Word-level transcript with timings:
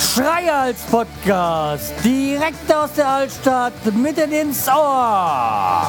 Schreihals 0.00 0.80
Podcast, 0.90 1.92
direkt 2.02 2.74
aus 2.74 2.92
der 2.94 3.08
Altstadt, 3.08 3.72
mitten 3.94 4.32
ins 4.32 4.66
Ohr. 4.68 5.86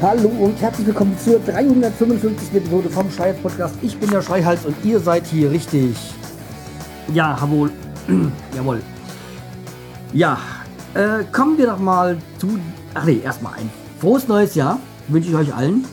Hallo 0.00 0.28
und 0.40 0.60
herzlich 0.60 0.86
willkommen 0.88 1.16
zur 1.22 1.38
355. 1.40 2.54
Episode 2.54 2.90
vom 2.90 3.10
Schreihals 3.10 3.40
Podcast. 3.40 3.74
Ich 3.82 3.96
bin 3.98 4.10
der 4.10 4.22
Schreihals 4.22 4.64
und 4.64 4.74
ihr 4.84 4.98
seid 4.98 5.26
hier 5.26 5.50
richtig. 5.50 5.96
Ja, 7.12 7.36
jawohl. 7.40 7.70
jawohl. 8.56 8.80
Ja, 10.12 10.38
äh, 10.94 11.24
kommen 11.32 11.58
wir 11.58 11.66
doch 11.66 11.78
mal 11.78 12.16
zu. 12.38 12.58
Ach 12.94 13.04
nee, 13.04 13.20
erstmal 13.20 13.54
ein 13.54 13.70
frohes 14.00 14.26
neues 14.26 14.54
Jahr 14.54 14.80
wünsche 15.08 15.28
ich 15.28 15.36
euch 15.36 15.54
allen. 15.54 15.84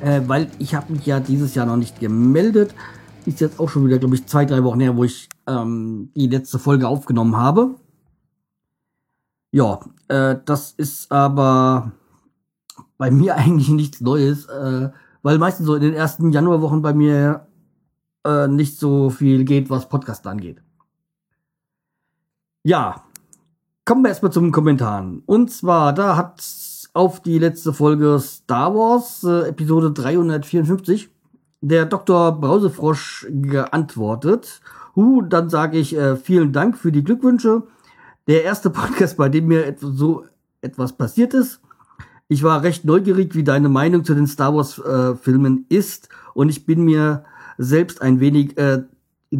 Äh, 0.00 0.22
weil 0.26 0.50
ich 0.58 0.74
habe 0.74 0.92
mich 0.92 1.06
ja 1.06 1.20
dieses 1.20 1.54
Jahr 1.54 1.66
noch 1.66 1.76
nicht 1.76 2.00
gemeldet. 2.00 2.74
Ist 3.24 3.40
jetzt 3.40 3.60
auch 3.60 3.68
schon 3.68 3.86
wieder, 3.86 3.98
glaube 3.98 4.16
ich, 4.16 4.26
zwei, 4.26 4.44
drei 4.44 4.64
Wochen 4.64 4.80
her, 4.80 4.96
wo 4.96 5.04
ich 5.04 5.28
ähm, 5.46 6.10
die 6.16 6.26
letzte 6.26 6.58
Folge 6.58 6.88
aufgenommen 6.88 7.36
habe. 7.36 7.76
Ja, 9.52 9.78
äh, 10.08 10.36
das 10.44 10.72
ist 10.72 11.12
aber 11.12 11.92
bei 12.98 13.12
mir 13.12 13.36
eigentlich 13.36 13.68
nichts 13.68 14.00
Neues, 14.00 14.46
äh, 14.46 14.90
weil 15.22 15.38
meistens 15.38 15.66
so 15.66 15.76
in 15.76 15.82
den 15.82 15.94
ersten 15.94 16.32
Januarwochen 16.32 16.82
bei 16.82 16.92
mir 16.92 17.46
äh, 18.24 18.48
nicht 18.48 18.80
so 18.80 19.10
viel 19.10 19.44
geht, 19.44 19.70
was 19.70 19.88
Podcast 19.88 20.26
angeht. 20.26 20.60
Ja, 22.64 23.04
kommen 23.84 24.02
wir 24.02 24.08
erstmal 24.08 24.32
zum 24.32 24.52
Kommentaren. 24.52 25.22
Und 25.26 25.50
zwar, 25.50 25.92
da 25.92 26.16
hat 26.16 26.42
auf 26.94 27.20
die 27.20 27.38
letzte 27.38 27.72
Folge 27.72 28.18
Star 28.20 28.74
Wars, 28.74 29.24
äh, 29.24 29.48
Episode 29.48 29.92
354, 29.92 31.08
der 31.60 31.86
Dr. 31.86 32.32
Brausefrosch 32.40 33.26
geantwortet. 33.30 34.60
Hu, 34.94 35.22
dann 35.22 35.48
sage 35.48 35.78
ich 35.78 35.96
äh, 35.96 36.16
vielen 36.16 36.52
Dank 36.52 36.76
für 36.76 36.92
die 36.92 37.04
Glückwünsche. 37.04 37.62
Der 38.26 38.44
erste 38.44 38.70
Podcast, 38.70 39.16
bei 39.16 39.28
dem 39.28 39.46
mir 39.46 39.74
so 39.80 40.24
etwas 40.60 40.92
passiert 40.92 41.34
ist. 41.34 41.60
Ich 42.28 42.42
war 42.42 42.62
recht 42.62 42.84
neugierig, 42.84 43.34
wie 43.34 43.44
deine 43.44 43.68
Meinung 43.68 44.04
zu 44.04 44.14
den 44.14 44.26
Star 44.26 44.54
Wars 44.54 44.78
äh, 44.78 45.64
ist 45.68 46.08
und 46.34 46.48
ich 46.48 46.64
bin 46.64 46.84
mir 46.84 47.24
selbst 47.58 48.00
ein 48.00 48.20
wenig, 48.20 48.56
äh, 48.56 48.84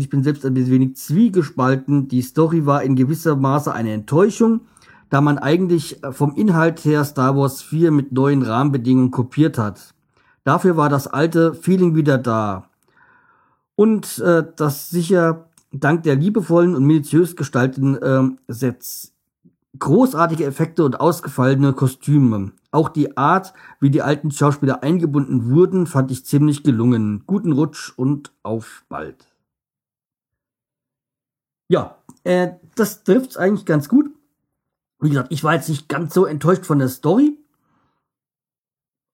ich 0.01 0.09
bin 0.09 0.23
selbst 0.23 0.45
ein 0.47 0.57
wenig 0.57 0.97
zwiegespalten. 0.97 2.09
Die 2.09 2.23
Story 2.23 2.67
war 2.67 2.83
in 2.83 2.97
gewisser 2.97 3.37
Maße 3.37 3.73
eine 3.73 3.93
Enttäuschung, 3.93 4.63
da 5.11 5.21
man 5.21 5.39
eigentlich 5.39 6.01
vom 6.13 6.35
Inhalt 6.35 6.85
her 6.85 7.05
Star 7.05 7.37
Wars 7.37 7.63
4 7.63 7.91
mit 7.91 8.13
neuen 8.13 8.43
Rahmenbedingungen 8.43 9.11
kopiert 9.11 9.59
hat. 9.59 9.95
Dafür 10.45 10.77
war 10.77 10.89
das 10.89 11.07
alte 11.07 11.55
Feeling 11.55 11.95
wieder 11.95 12.19
da. 12.19 12.69
Und 13.75 14.19
äh, 14.19 14.45
das 14.57 14.91
sicher 14.91 15.49
dank 15.73 16.03
der 16.03 16.17
liebevollen 16.17 16.75
und 16.75 16.85
minutiös 16.85 17.37
gestalteten 17.37 17.97
äh, 17.97 18.23
Sets. 18.49 19.13
Großartige 19.79 20.45
Effekte 20.45 20.85
und 20.85 21.01
ausgefallene 21.01 21.73
Kostüme. 21.73 22.53
Auch 22.71 22.89
die 22.89 23.17
Art, 23.17 23.55
wie 23.81 23.91
die 23.91 24.03
alten 24.03 24.31
Schauspieler 24.31 24.83
eingebunden 24.83 25.51
wurden, 25.51 25.87
fand 25.87 26.11
ich 26.11 26.27
ziemlich 26.27 26.63
gelungen. 26.63 27.25
Guten 27.27 27.53
Rutsch 27.53 27.93
und 27.97 28.33
auf 28.43 28.85
bald. 28.89 29.32
Ja, 31.73 31.97
äh, 32.25 32.51
das 32.75 33.03
trifft's 33.03 33.39
eigentlich 33.39 33.65
ganz 33.65 33.89
gut. 33.89 34.11
Wie 35.01 35.09
gesagt, 35.09 35.33
ich 35.33 35.43
war 35.43 35.55
jetzt 35.55 35.71
nicht 35.71 35.89
ganz 35.89 36.13
so 36.13 36.27
enttäuscht 36.27 36.67
von 36.67 36.79
der 36.79 36.91
Story. 36.91 37.39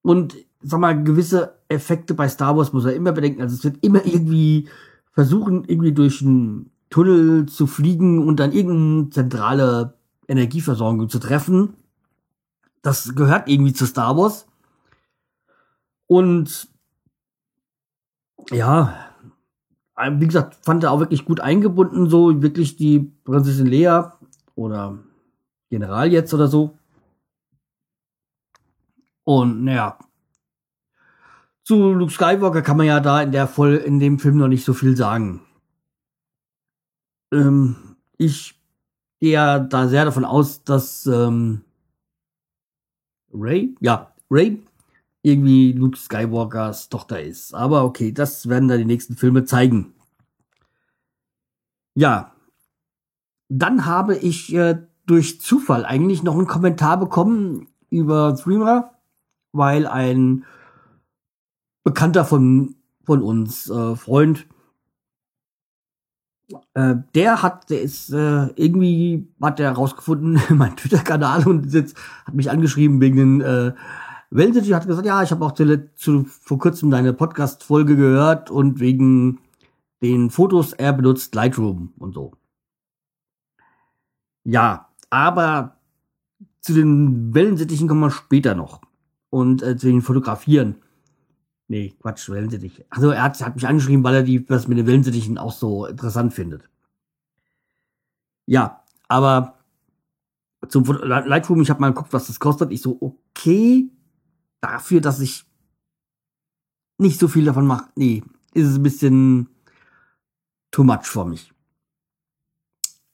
Und 0.02 0.34
sag 0.60 0.80
mal, 0.80 1.04
gewisse 1.04 1.56
Effekte 1.68 2.14
bei 2.14 2.28
Star 2.28 2.56
Wars 2.56 2.72
muss 2.72 2.84
er 2.84 2.96
immer 2.96 3.12
bedenken. 3.12 3.42
Also 3.42 3.54
es 3.54 3.62
wird 3.62 3.84
immer 3.84 4.04
irgendwie 4.04 4.68
versuchen, 5.12 5.66
irgendwie 5.68 5.92
durch 5.92 6.20
einen 6.20 6.72
Tunnel 6.90 7.46
zu 7.46 7.68
fliegen 7.68 8.26
und 8.26 8.40
dann 8.40 8.50
irgendeine 8.50 9.10
zentrale 9.10 9.94
Energieversorgung 10.26 11.08
zu 11.08 11.20
treffen. 11.20 11.74
Das 12.82 13.14
gehört 13.14 13.48
irgendwie 13.48 13.72
zu 13.72 13.86
Star 13.86 14.16
Wars. 14.16 14.48
Und 16.08 16.68
ja, 18.50 19.07
wie 19.98 20.26
gesagt, 20.26 20.56
fand 20.62 20.84
er 20.84 20.92
auch 20.92 21.00
wirklich 21.00 21.24
gut 21.24 21.40
eingebunden, 21.40 22.08
so 22.08 22.42
wirklich 22.42 22.76
die 22.76 23.12
Prinzessin 23.24 23.66
Lea 23.66 24.02
oder 24.54 24.98
General 25.70 26.10
jetzt 26.10 26.32
oder 26.32 26.48
so. 26.48 26.78
Und 29.24 29.64
naja, 29.64 29.98
zu 31.64 31.92
Luke 31.92 32.12
Skywalker 32.12 32.62
kann 32.62 32.78
man 32.78 32.86
ja 32.86 33.00
da 33.00 33.20
in 33.20 33.32
der 33.32 33.46
voll 33.46 33.76
in 33.76 34.00
dem 34.00 34.18
Film 34.18 34.38
noch 34.38 34.48
nicht 34.48 34.64
so 34.64 34.72
viel 34.72 34.96
sagen. 34.96 35.42
Ähm, 37.32 37.76
ich 38.16 38.58
gehe 39.20 39.32
ja 39.32 39.58
da 39.58 39.88
sehr 39.88 40.06
davon 40.06 40.24
aus, 40.24 40.64
dass 40.64 41.06
ähm, 41.06 41.62
Ray, 43.32 43.74
ja, 43.80 44.14
Ray 44.30 44.62
irgendwie 45.28 45.72
Luke 45.72 45.96
Skywalkers 45.96 46.88
Tochter 46.88 47.22
ist. 47.22 47.54
Aber 47.54 47.84
okay, 47.84 48.12
das 48.12 48.48
werden 48.48 48.68
da 48.68 48.76
die 48.76 48.84
nächsten 48.84 49.16
Filme 49.16 49.44
zeigen. 49.44 49.94
Ja, 51.94 52.32
dann 53.48 53.86
habe 53.86 54.16
ich 54.16 54.54
äh, 54.54 54.76
durch 55.06 55.40
Zufall 55.40 55.84
eigentlich 55.84 56.22
noch 56.22 56.34
einen 56.34 56.46
Kommentar 56.46 56.98
bekommen 56.98 57.68
über 57.90 58.36
Streamer, 58.36 58.92
weil 59.52 59.86
ein 59.86 60.44
Bekannter 61.82 62.24
von, 62.24 62.76
von 63.04 63.22
uns, 63.22 63.70
äh, 63.70 63.96
Freund, 63.96 64.46
äh, 66.74 66.96
der 67.14 67.42
hat, 67.42 67.70
der 67.70 67.82
ist 67.82 68.10
äh, 68.10 68.48
irgendwie, 68.56 69.28
hat 69.40 69.58
der 69.58 69.72
rausgefunden, 69.72 70.40
mein 70.56 70.76
Twitter-Kanal 70.76 71.46
und 71.46 71.72
jetzt 71.72 71.96
hat 72.26 72.34
mich 72.34 72.50
angeschrieben 72.50 73.00
wegen 73.00 73.16
den 73.16 73.74
Wellensittich, 74.30 74.74
hat 74.74 74.86
gesagt, 74.86 75.06
ja, 75.06 75.22
ich 75.22 75.30
habe 75.30 75.44
auch 75.44 75.52
zu, 75.52 75.94
zu, 75.94 76.24
vor 76.24 76.58
kurzem 76.58 76.90
deine 76.90 77.12
Podcast-Folge 77.12 77.96
gehört 77.96 78.50
und 78.50 78.78
wegen 78.78 79.40
den 80.02 80.30
Fotos, 80.30 80.72
er 80.72 80.92
benutzt 80.92 81.34
Lightroom 81.34 81.92
und 81.98 82.14
so. 82.14 82.32
Ja, 84.44 84.88
aber 85.10 85.78
zu 86.60 86.74
den 86.74 87.34
Wellensittichen 87.34 87.88
kommen 87.88 88.00
wir 88.00 88.10
später 88.10 88.54
noch. 88.54 88.82
Und 89.30 89.62
äh, 89.62 89.76
zu 89.76 89.86
den 89.86 90.02
Fotografieren. 90.02 90.76
Nee, 91.66 91.94
Quatsch, 92.00 92.30
Wellensittich. 92.30 92.84
Also 92.88 93.10
er 93.10 93.22
hat, 93.22 93.40
hat 93.44 93.54
mich 93.54 93.66
angeschrieben, 93.66 94.04
weil 94.04 94.14
er 94.14 94.22
die, 94.22 94.48
was 94.48 94.68
mit 94.68 94.78
den 94.78 94.86
Wellensittichen 94.86 95.36
auch 95.36 95.52
so 95.52 95.86
interessant 95.86 96.32
findet. 96.32 96.68
Ja, 98.46 98.84
aber 99.08 99.58
zum 100.68 100.84
Lightroom, 100.84 101.60
ich 101.60 101.70
habe 101.70 101.80
mal 101.80 101.88
geguckt, 101.92 102.12
was 102.12 102.26
das 102.26 102.40
kostet. 102.40 102.72
Ich 102.72 102.80
so, 102.80 102.96
okay, 103.00 103.90
dafür, 104.60 105.00
dass 105.00 105.20
ich 105.20 105.44
nicht 106.98 107.20
so 107.20 107.28
viel 107.28 107.44
davon 107.44 107.66
mache, 107.66 107.88
nee, 107.94 108.22
ist 108.54 108.66
es 108.66 108.76
ein 108.76 108.82
bisschen 108.82 109.48
too 110.70 110.84
much 110.84 111.04
für 111.06 111.24
mich. 111.24 111.52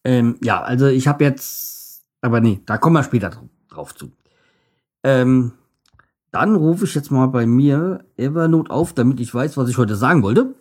Ähm, 0.05 0.37
ja, 0.43 0.62
also 0.62 0.87
ich 0.87 1.09
habe 1.09 1.25
jetzt, 1.25 2.03
aber 2.21 2.41
nee, 2.41 2.60
da 2.66 2.78
kommen 2.78 2.97
wir 2.97 3.03
später 3.03 3.31
drauf 3.69 3.94
zu. 3.94 4.12
Ähm, 5.03 5.53
dann 6.31 6.56
rufe 6.56 6.84
ich 6.84 6.94
jetzt 6.94 7.10
mal 7.10 7.27
bei 7.27 7.47
mir 7.47 8.05
Evernote 8.16 8.71
auf, 8.71 8.93
damit 8.93 9.21
ich 9.21 9.32
weiß, 9.32 9.56
was 9.56 9.69
ich 9.69 9.78
heute 9.78 9.97
sagen 9.97 10.22
wollte. 10.22 10.55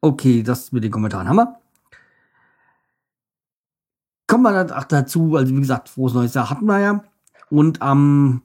Okay, 0.00 0.42
das 0.42 0.72
mit 0.72 0.82
den 0.82 0.90
Kommentaren 0.90 1.28
haben 1.28 1.36
wir. 1.36 1.60
Kommen 4.26 4.44
wir 4.44 4.52
dann 4.52 4.70
auch 4.70 4.84
dazu, 4.84 5.36
also 5.36 5.54
wie 5.54 5.60
gesagt, 5.60 5.88
frohes 5.88 6.14
neues 6.14 6.34
Jahr 6.34 6.50
hatten 6.50 6.64
wir 6.64 6.78
ja. 6.78 7.04
Und 7.50 7.82
am 7.82 8.42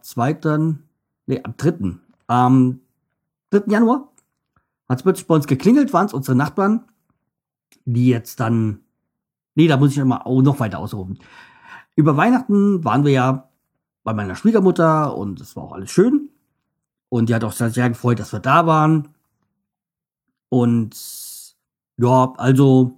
zweiten, 0.00 0.82
nee, 1.26 1.40
am 1.44 1.56
dritten, 1.56 2.00
am 2.26 2.80
3. 3.50 3.64
Januar 3.66 4.08
hat 4.88 4.98
es 4.98 5.02
plötzlich 5.02 5.26
bei 5.26 5.34
uns 5.34 5.46
geklingelt, 5.46 5.92
waren 5.92 6.06
es 6.06 6.14
unsere 6.14 6.36
Nachbarn, 6.36 6.86
die 7.84 8.08
jetzt 8.08 8.40
dann, 8.40 8.80
nee, 9.54 9.68
da 9.68 9.76
muss 9.76 9.96
ich 9.96 10.02
mal 10.04 10.22
auch 10.22 10.40
noch 10.40 10.58
weiter 10.58 10.78
ausrufen. 10.78 11.18
Über 11.94 12.16
Weihnachten 12.16 12.82
waren 12.84 13.04
wir 13.04 13.12
ja 13.12 13.50
bei 14.04 14.14
meiner 14.14 14.36
Schwiegermutter 14.36 15.14
und 15.16 15.40
es 15.40 15.54
war 15.54 15.64
auch 15.64 15.72
alles 15.72 15.90
schön. 15.90 16.30
Und 17.10 17.28
die 17.28 17.34
hat 17.34 17.44
auch 17.44 17.52
sehr 17.52 17.90
gefreut, 17.90 18.18
dass 18.18 18.32
wir 18.32 18.40
da 18.40 18.66
waren. 18.66 19.08
Und 20.48 20.96
ja, 21.98 22.32
also 22.38 22.96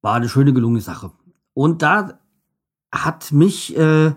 war 0.00 0.14
eine 0.14 0.28
schöne 0.28 0.52
gelungene 0.52 0.80
Sache. 0.80 1.10
Und 1.54 1.82
da 1.82 2.20
hat 2.92 3.32
mich, 3.32 3.76
äh, 3.76 4.10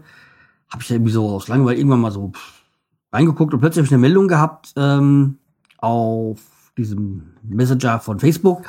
habe 0.70 0.82
ich 0.82 0.92
irgendwie 0.92 1.12
so 1.12 1.30
aus 1.30 1.48
Langeweile 1.48 1.78
irgendwann 1.78 2.02
mal 2.02 2.12
so 2.12 2.34
reingeguckt 3.12 3.54
und 3.54 3.60
plötzlich 3.62 3.80
habe 3.80 3.88
ich 3.88 3.94
eine 3.94 4.02
Meldung 4.02 4.28
gehabt 4.28 4.74
ähm, 4.76 5.38
auf 5.78 6.40
diesem 6.78 7.34
Messenger 7.44 8.00
von 8.00 8.20
Facebook. 8.20 8.64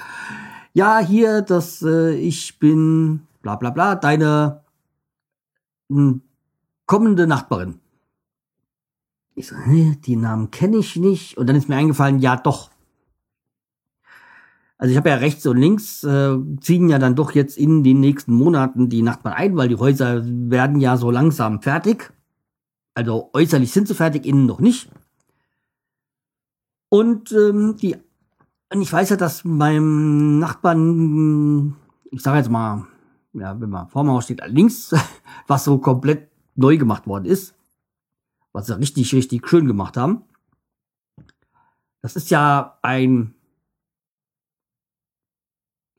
Ja, 0.72 1.00
hier, 1.00 1.42
dass 1.42 1.82
äh, 1.82 2.14
ich 2.14 2.58
bin 2.58 3.26
bla 3.42 3.56
bla 3.56 3.70
bla, 3.70 3.94
deine 3.96 4.62
hm, 5.88 6.22
kommende 6.86 7.26
Nachbarin. 7.26 7.80
Ich 9.34 9.48
so, 9.48 9.56
hä, 9.56 9.98
die 10.04 10.16
Namen 10.16 10.50
kenne 10.50 10.78
ich 10.78 10.96
nicht. 10.96 11.36
Und 11.36 11.46
dann 11.46 11.56
ist 11.56 11.68
mir 11.68 11.76
eingefallen, 11.76 12.20
ja 12.20 12.36
doch. 12.36 12.70
Also 14.78 14.90
ich 14.90 14.96
habe 14.98 15.08
ja 15.08 15.16
rechts 15.16 15.46
und 15.46 15.56
links 15.56 16.04
äh, 16.04 16.36
ziehen 16.60 16.90
ja 16.90 16.98
dann 16.98 17.14
doch 17.14 17.32
jetzt 17.32 17.56
in 17.56 17.82
den 17.82 18.00
nächsten 18.00 18.34
Monaten 18.34 18.90
die 18.90 19.02
Nachbarn 19.02 19.34
ein, 19.34 19.56
weil 19.56 19.68
die 19.68 19.76
Häuser 19.76 20.22
werden 20.24 20.80
ja 20.80 20.96
so 20.96 21.10
langsam 21.10 21.62
fertig. 21.62 22.12
Also 22.94 23.30
äußerlich 23.32 23.72
sind 23.72 23.88
sie 23.88 23.94
fertig, 23.94 24.26
innen 24.26 24.46
noch 24.46 24.60
nicht. 24.60 24.90
Und 26.90 27.32
ähm, 27.32 27.76
die, 27.76 27.96
und 28.72 28.82
ich 28.82 28.92
weiß 28.92 29.10
ja, 29.10 29.16
dass 29.16 29.44
meinem 29.44 30.38
Nachbarn, 30.38 31.76
ich 32.10 32.22
sage 32.22 32.38
jetzt 32.38 32.50
mal, 32.50 32.86
ja, 33.32 33.58
wenn 33.58 33.70
man 33.70 33.88
vor 33.88 34.06
Haus 34.06 34.24
steht, 34.24 34.42
links, 34.46 34.94
was 35.46 35.64
so 35.64 35.78
komplett 35.78 36.30
neu 36.54 36.76
gemacht 36.76 37.06
worden 37.06 37.24
ist, 37.24 37.54
was 38.52 38.66
sie 38.66 38.78
richtig, 38.78 39.12
richtig 39.14 39.48
schön 39.48 39.66
gemacht 39.66 39.96
haben. 39.96 40.22
Das 42.02 42.14
ist 42.16 42.30
ja 42.30 42.78
ein 42.82 43.35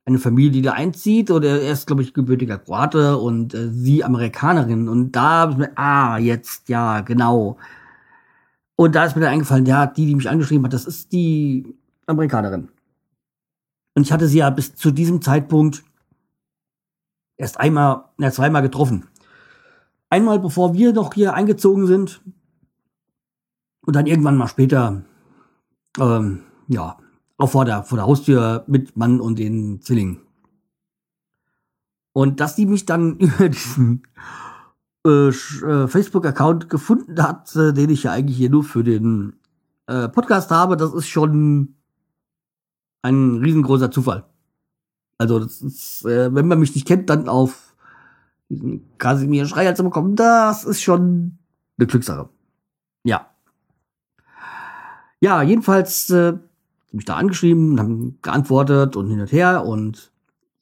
eine 0.07 0.19
Familie, 0.19 0.51
die 0.51 0.61
da 0.61 0.71
einzieht, 0.71 1.29
oder 1.31 1.61
er 1.61 1.73
ist, 1.73 1.85
glaube 1.85 2.01
ich, 2.01 2.13
gebürtiger 2.13 2.57
Kroate 2.57 3.17
und 3.17 3.53
äh, 3.53 3.69
sie 3.69 4.05
Amerikanerin. 4.05 4.87
Und 4.87 5.11
da 5.11 5.69
ah, 5.75 6.17
jetzt, 6.17 6.69
ja, 6.69 7.01
genau. 7.01 7.57
Und 8.77 8.95
da 8.95 9.03
ist 9.03 9.15
mir 9.15 9.23
dann 9.23 9.33
eingefallen, 9.33 9.65
ja, 9.65 9.85
die, 9.85 10.05
die 10.05 10.15
mich 10.15 10.29
angeschrieben 10.29 10.63
hat, 10.65 10.71
das 10.71 10.85
ist 10.85 11.11
die 11.11 11.75
Amerikanerin. 12.05 12.69
Und 13.95 14.03
ich 14.03 14.13
hatte 14.13 14.27
sie 14.29 14.37
ja 14.37 14.49
bis 14.49 14.75
zu 14.75 14.91
diesem 14.91 15.21
Zeitpunkt 15.21 15.83
erst 17.35 17.59
einmal, 17.59 18.05
ja, 18.17 18.31
zweimal 18.31 18.61
getroffen. 18.61 19.07
Einmal 20.09 20.39
bevor 20.39 20.73
wir 20.73 20.93
noch 20.93 21.13
hier 21.13 21.33
eingezogen 21.33 21.85
sind. 21.85 22.21
Und 23.85 23.95
dann 23.95 24.05
irgendwann 24.05 24.37
mal 24.37 24.47
später, 24.47 25.01
ähm, 25.99 26.43
ja, 26.69 26.97
auch 27.37 27.49
vor 27.49 27.65
der, 27.65 27.83
vor 27.83 27.97
der 27.97 28.07
Haustür 28.07 28.63
mit 28.67 28.97
Mann 28.97 29.19
und 29.19 29.39
den 29.39 29.81
Zwillingen. 29.81 30.21
Und 32.13 32.39
dass 32.39 32.55
die 32.55 32.65
mich 32.65 32.85
dann 32.85 33.17
über 33.17 33.49
diesen 33.49 34.03
äh, 35.05 35.29
äh, 35.29 35.87
Facebook-Account 35.87 36.69
gefunden 36.69 37.21
hat, 37.21 37.55
äh, 37.55 37.73
den 37.73 37.89
ich 37.89 38.03
ja 38.03 38.11
eigentlich 38.11 38.37
hier 38.37 38.49
nur 38.49 38.63
für 38.63 38.83
den 38.83 39.33
äh, 39.85 40.09
Podcast 40.09 40.51
habe, 40.51 40.77
das 40.77 40.93
ist 40.93 41.07
schon 41.07 41.75
ein 43.03 43.37
riesengroßer 43.37 43.91
Zufall. 43.91 44.25
Also, 45.17 45.39
das 45.39 45.61
ist, 45.61 46.05
äh, 46.05 46.33
wenn 46.33 46.47
man 46.47 46.59
mich 46.59 46.75
nicht 46.75 46.87
kennt, 46.87 47.09
dann 47.09 47.29
auf 47.29 47.75
diesen 48.49 48.97
Kasimir 48.97 49.45
Schreier 49.45 49.75
zu 49.75 49.83
bekommen, 49.83 50.15
das 50.15 50.63
ist 50.63 50.81
schon 50.81 51.37
eine 51.77 51.87
Glückssache. 51.87 52.29
Ja. 53.03 53.29
Ja, 55.19 55.41
jedenfalls 55.41 56.09
äh, 56.09 56.37
mich 56.97 57.05
da 57.05 57.15
angeschrieben 57.15 57.79
haben 57.79 58.19
geantwortet 58.21 58.95
und 58.95 59.09
hin 59.09 59.21
und 59.21 59.31
her 59.31 59.65
und 59.65 60.11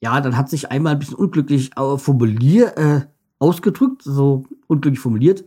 ja, 0.00 0.20
dann 0.20 0.36
hat 0.36 0.48
sich 0.48 0.70
einmal 0.70 0.92
ein 0.92 0.98
bisschen 0.98 1.16
unglücklich 1.16 1.76
äh, 1.76 1.98
formuliert, 1.98 2.76
äh, 2.76 3.06
ausgedrückt, 3.38 4.02
so 4.02 4.44
unglücklich 4.68 5.00
formuliert. 5.00 5.44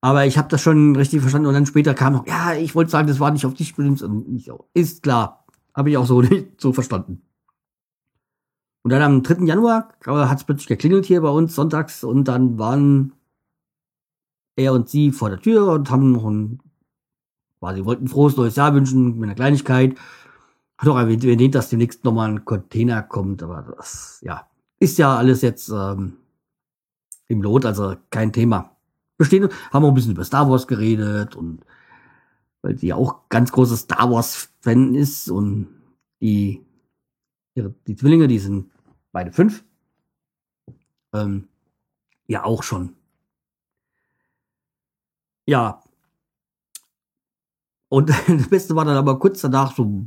Aber 0.00 0.26
ich 0.26 0.38
habe 0.38 0.48
das 0.48 0.62
schon 0.62 0.96
richtig 0.96 1.20
verstanden 1.20 1.48
und 1.48 1.54
dann 1.54 1.66
später 1.66 1.94
kam 1.94 2.12
noch, 2.12 2.26
ja, 2.26 2.54
ich 2.54 2.74
wollte 2.74 2.90
sagen, 2.90 3.08
das 3.08 3.20
war 3.20 3.30
nicht 3.30 3.46
auf 3.46 3.54
dich 3.54 3.74
bestimmt 3.74 4.02
und 4.02 4.40
so. 4.42 4.68
Ist 4.74 5.02
klar, 5.02 5.44
habe 5.74 5.90
ich 5.90 5.96
auch 5.96 6.06
so 6.06 6.20
nicht 6.22 6.60
so 6.60 6.72
verstanden. 6.72 7.22
Und 8.82 8.90
dann 8.90 9.02
am 9.02 9.22
3. 9.22 9.44
Januar 9.44 9.88
äh, 10.06 10.10
hat 10.10 10.38
es 10.38 10.44
plötzlich 10.44 10.68
geklingelt 10.68 11.06
hier 11.06 11.20
bei 11.20 11.28
uns 11.28 11.54
sonntags 11.54 12.04
und 12.04 12.28
dann 12.28 12.58
waren 12.58 13.12
er 14.54 14.72
und 14.72 14.88
sie 14.88 15.10
vor 15.12 15.28
der 15.28 15.40
Tür 15.40 15.72
und 15.72 15.90
haben 15.90 16.12
noch 16.12 16.24
ein 16.24 16.60
quasi 17.58 17.84
wollten 17.84 18.08
frohes 18.08 18.36
neues 18.36 18.56
Jahr 18.56 18.74
wünschen 18.74 19.18
mit 19.18 19.24
einer 19.24 19.34
Kleinigkeit. 19.34 19.96
Hat 20.78 20.88
auch 20.88 20.96
erwähnt, 20.96 21.54
dass 21.54 21.70
demnächst 21.70 22.04
nochmal 22.04 22.30
ein 22.30 22.44
Container 22.44 23.02
kommt, 23.02 23.42
aber 23.42 23.74
das, 23.76 24.20
ja, 24.22 24.46
ist 24.78 24.98
ja 24.98 25.16
alles 25.16 25.42
jetzt 25.42 25.70
ähm, 25.70 26.18
im 27.28 27.42
Lot, 27.42 27.64
also 27.64 27.96
kein 28.10 28.32
Thema. 28.32 28.76
Bestehen, 29.16 29.48
haben 29.72 29.84
auch 29.84 29.88
ein 29.88 29.94
bisschen 29.94 30.12
über 30.12 30.24
Star 30.24 30.50
Wars 30.50 30.66
geredet 30.66 31.34
und 31.34 31.64
weil 32.60 32.78
sie 32.78 32.92
auch 32.92 33.28
ganz 33.30 33.52
großes 33.52 33.80
Star 33.80 34.10
Wars 34.10 34.50
Fan 34.60 34.94
ist 34.94 35.30
und 35.30 35.68
die 36.20 36.66
ihre, 37.54 37.74
die 37.86 37.96
Zwillinge, 37.96 38.28
die 38.28 38.38
sind 38.38 38.70
beide 39.12 39.32
fünf, 39.32 39.64
ähm, 41.14 41.48
ja 42.26 42.44
auch 42.44 42.62
schon. 42.62 42.94
Ja, 45.46 45.82
und 47.88 48.10
das 48.28 48.48
Beste 48.48 48.76
war 48.76 48.84
dann 48.84 48.96
aber 48.96 49.18
kurz 49.18 49.40
danach, 49.40 49.74
so 49.74 50.04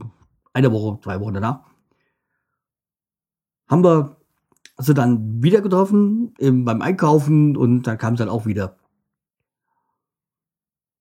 eine 0.54 0.72
Woche, 0.72 1.00
zwei 1.02 1.20
Wochen 1.20 1.34
danach, 1.34 1.62
haben 3.68 3.84
wir 3.84 4.18
sie 4.78 4.94
dann 4.94 5.44
wieder 5.44 5.62
getroffen 5.62 6.34
im, 6.40 6.66
beim 6.66 6.82
Einkaufen 6.82 7.56
und 7.56 7.84
dann 7.84 7.98
kam 7.98 8.16
sie 8.16 8.24
dann 8.24 8.30
auch 8.30 8.46
wieder. 8.46 8.78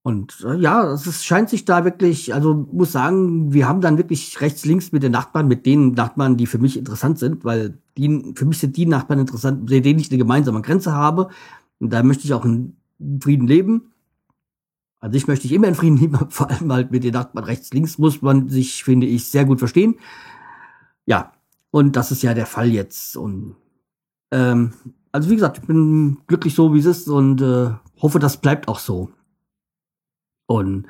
Und 0.03 0.43
äh, 0.43 0.57
ja, 0.57 0.91
es 0.93 1.07
ist, 1.07 1.25
scheint 1.25 1.51
sich 1.51 1.65
da 1.65 1.85
wirklich, 1.85 2.33
also 2.33 2.67
muss 2.73 2.93
sagen, 2.93 3.53
wir 3.53 3.69
haben 3.69 3.81
dann 3.81 3.99
wirklich 3.99 4.41
rechts, 4.41 4.65
links 4.65 4.91
mit 4.93 5.03
den 5.03 5.13
Nachbarn, 5.13 5.49
mit 5.49 5.67
den 5.67 5.93
Nachbarn, 5.93 6.37
die 6.37 6.47
für 6.47 6.59
mich 6.59 6.79
interessant 6.79 7.19
sind, 7.19 7.45
weil 7.45 7.79
die, 7.97 8.33
für 8.35 8.47
mich 8.47 8.59
sind 8.59 8.77
die 8.77 8.87
Nachbarn 8.87 9.19
interessant, 9.19 9.69
mit 9.69 9.85
denen 9.85 9.99
ich 9.99 10.11
eine 10.11 10.19
gemeinsame 10.19 10.63
Grenze 10.63 10.93
habe. 10.93 11.29
Und 11.79 11.93
da 11.93 12.03
möchte 12.03 12.25
ich 12.25 12.33
auch 12.33 12.45
in 12.45 12.77
Frieden 13.21 13.47
leben. 13.47 13.93
Also 15.01 15.17
ich 15.17 15.29
möchte 15.29 15.47
ich 15.47 15.53
immer 15.53 15.69
in 15.69 15.75
Frieden 15.75 15.99
leben, 15.99 16.19
vor 16.31 16.51
allem 16.51 16.73
halt 16.73 16.91
mit 16.91 17.05
den 17.05 17.13
Nachbarn 17.13 17.45
rechts, 17.45 17.73
links 17.73 17.99
muss 17.99 18.23
man 18.23 18.49
sich, 18.49 18.85
finde 18.85 19.07
ich, 19.07 19.27
sehr 19.27 19.45
gut 19.45 19.59
verstehen. 19.59 19.97
Ja, 21.07 21.33
und 21.71 21.97
das 21.97 22.11
ist 22.11 22.23
ja 22.23 22.35
der 22.35 22.47
Fall 22.47 22.69
jetzt. 22.69 23.17
Und 23.17 23.57
ähm, 24.31 24.73
also 25.13 25.31
wie 25.31 25.35
gesagt, 25.35 25.59
ich 25.59 25.67
bin 25.67 26.19
glücklich 26.27 26.55
so, 26.55 26.75
wie 26.75 26.81
es 26.81 26.87
ist 26.87 27.09
und 27.09 27.41
äh, 27.41 27.71
hoffe, 28.01 28.19
das 28.19 28.39
bleibt 28.39 28.69
auch 28.69 28.79
so. 28.79 29.11
Und 30.47 30.87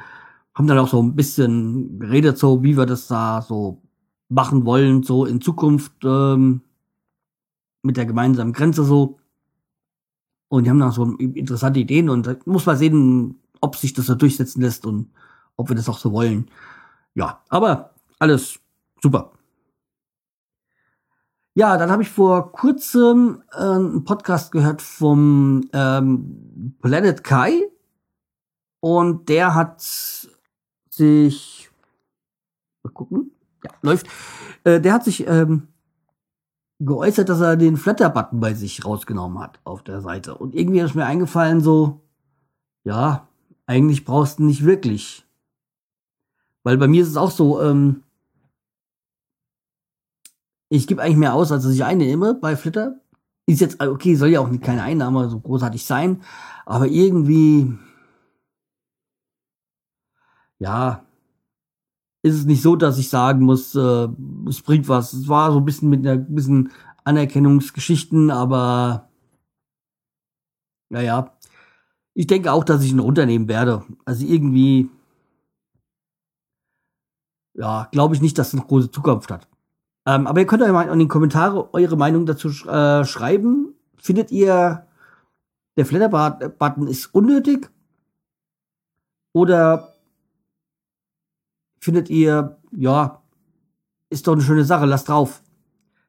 haben 0.54 0.66
dann 0.66 0.78
auch 0.78 0.88
so 0.88 1.02
ein 1.02 1.14
bisschen 1.14 2.00
geredet, 2.00 2.38
so 2.38 2.62
wie 2.62 2.76
wir 2.76 2.86
das 2.86 3.06
da 3.06 3.42
so 3.42 3.82
machen 4.28 4.64
wollen, 4.64 5.02
so 5.02 5.24
in 5.24 5.40
Zukunft 5.40 5.92
ähm, 6.04 6.62
mit 7.82 7.96
der 7.96 8.06
gemeinsamen 8.06 8.52
Grenze 8.52 8.84
so. 8.84 9.18
Und 10.48 10.64
die 10.64 10.70
haben 10.70 10.80
dann 10.80 10.92
so 10.92 11.04
interessante 11.16 11.80
Ideen 11.80 12.08
und 12.08 12.26
da 12.26 12.36
muss 12.46 12.66
man 12.66 12.76
sehen, 12.76 13.38
ob 13.60 13.76
sich 13.76 13.92
das 13.92 14.06
so 14.06 14.14
durchsetzen 14.14 14.60
lässt 14.60 14.86
und 14.86 15.10
ob 15.56 15.68
wir 15.68 15.76
das 15.76 15.88
auch 15.88 15.98
so 15.98 16.12
wollen. 16.12 16.50
Ja, 17.14 17.42
aber 17.48 17.94
alles 18.18 18.60
super. 19.02 19.32
Ja, 21.54 21.76
dann 21.76 21.90
habe 21.90 22.02
ich 22.02 22.08
vor 22.08 22.52
kurzem 22.52 23.42
äh, 23.52 23.56
einen 23.56 24.04
Podcast 24.04 24.52
gehört 24.52 24.80
vom 24.80 25.68
ähm, 25.72 26.76
Planet 26.80 27.24
Kai 27.24 27.68
und 28.80 29.28
der 29.28 29.54
hat 29.54 29.80
sich 29.80 31.70
mal 32.84 32.90
gucken, 32.92 33.32
ja, 33.64 33.70
läuft. 33.82 34.06
Äh, 34.64 34.80
der 34.80 34.92
hat 34.92 35.04
sich 35.04 35.26
ähm, 35.26 35.68
geäußert, 36.78 37.28
dass 37.28 37.40
er 37.40 37.56
den 37.56 37.76
Flatter-Button 37.76 38.40
bei 38.40 38.54
sich 38.54 38.84
rausgenommen 38.84 39.40
hat 39.40 39.60
auf 39.64 39.82
der 39.82 40.00
Seite. 40.00 40.36
Und 40.36 40.54
irgendwie 40.54 40.80
ist 40.80 40.94
mir 40.94 41.06
eingefallen, 41.06 41.60
so, 41.60 42.02
ja, 42.84 43.27
eigentlich 43.68 44.04
brauchst 44.04 44.38
du 44.38 44.44
nicht 44.44 44.64
wirklich. 44.64 45.24
Weil 46.64 46.78
bei 46.78 46.88
mir 46.88 47.02
ist 47.02 47.08
es 47.08 47.16
auch 47.16 47.30
so, 47.30 47.62
ähm, 47.62 48.02
ich 50.70 50.86
gebe 50.86 51.02
eigentlich 51.02 51.18
mehr 51.18 51.34
aus, 51.34 51.52
als 51.52 51.64
dass 51.64 51.74
ich 51.74 51.84
einnehme 51.84 52.34
bei 52.34 52.56
Flitter. 52.56 53.00
Ist 53.46 53.60
jetzt, 53.60 53.80
okay, 53.80 54.14
soll 54.14 54.30
ja 54.30 54.40
auch 54.40 54.50
keine 54.60 54.82
Einnahme 54.82 55.28
so 55.28 55.40
großartig 55.40 55.84
sein, 55.84 56.22
aber 56.66 56.86
irgendwie, 56.86 57.72
ja, 60.58 61.04
ist 62.22 62.34
es 62.34 62.44
nicht 62.44 62.62
so, 62.62 62.76
dass 62.76 62.98
ich 62.98 63.08
sagen 63.08 63.44
muss, 63.44 63.74
äh, 63.74 64.08
es 64.48 64.60
bringt 64.62 64.88
was. 64.88 65.12
Es 65.12 65.28
war 65.28 65.52
so 65.52 65.58
ein 65.58 65.64
bisschen 65.64 65.88
mit 65.88 66.06
einer 66.06 66.16
bisschen 66.16 66.72
Anerkennungsgeschichten, 67.04 68.30
aber 68.30 69.08
naja, 70.90 71.37
ich 72.18 72.26
denke 72.26 72.52
auch, 72.52 72.64
dass 72.64 72.82
ich 72.82 72.90
ihn 72.90 72.98
runternehmen 72.98 73.46
werde. 73.46 73.84
Also 74.04 74.26
irgendwie, 74.26 74.90
ja, 77.54 77.86
glaube 77.92 78.16
ich 78.16 78.20
nicht, 78.20 78.36
dass 78.36 78.48
es 78.48 78.54
eine 78.54 78.66
große 78.66 78.90
Zukunft 78.90 79.30
hat. 79.30 79.46
Ähm, 80.04 80.26
aber 80.26 80.40
ihr 80.40 80.46
könnt 80.48 80.64
euch 80.64 80.72
mal 80.72 80.88
in 80.88 80.98
den 80.98 81.06
Kommentaren 81.06 81.68
eure 81.72 81.96
Meinung 81.96 82.26
dazu 82.26 82.48
äh, 82.66 83.04
schreiben. 83.04 83.72
Findet 83.98 84.32
ihr, 84.32 84.84
der 85.76 85.86
Flatterbutton 85.86 86.88
ist 86.88 87.14
unnötig? 87.14 87.70
Oder 89.32 89.94
findet 91.78 92.10
ihr, 92.10 92.58
ja, 92.72 93.22
ist 94.10 94.26
doch 94.26 94.32
eine 94.32 94.42
schöne 94.42 94.64
Sache, 94.64 94.86
lasst 94.86 95.08
drauf. 95.08 95.40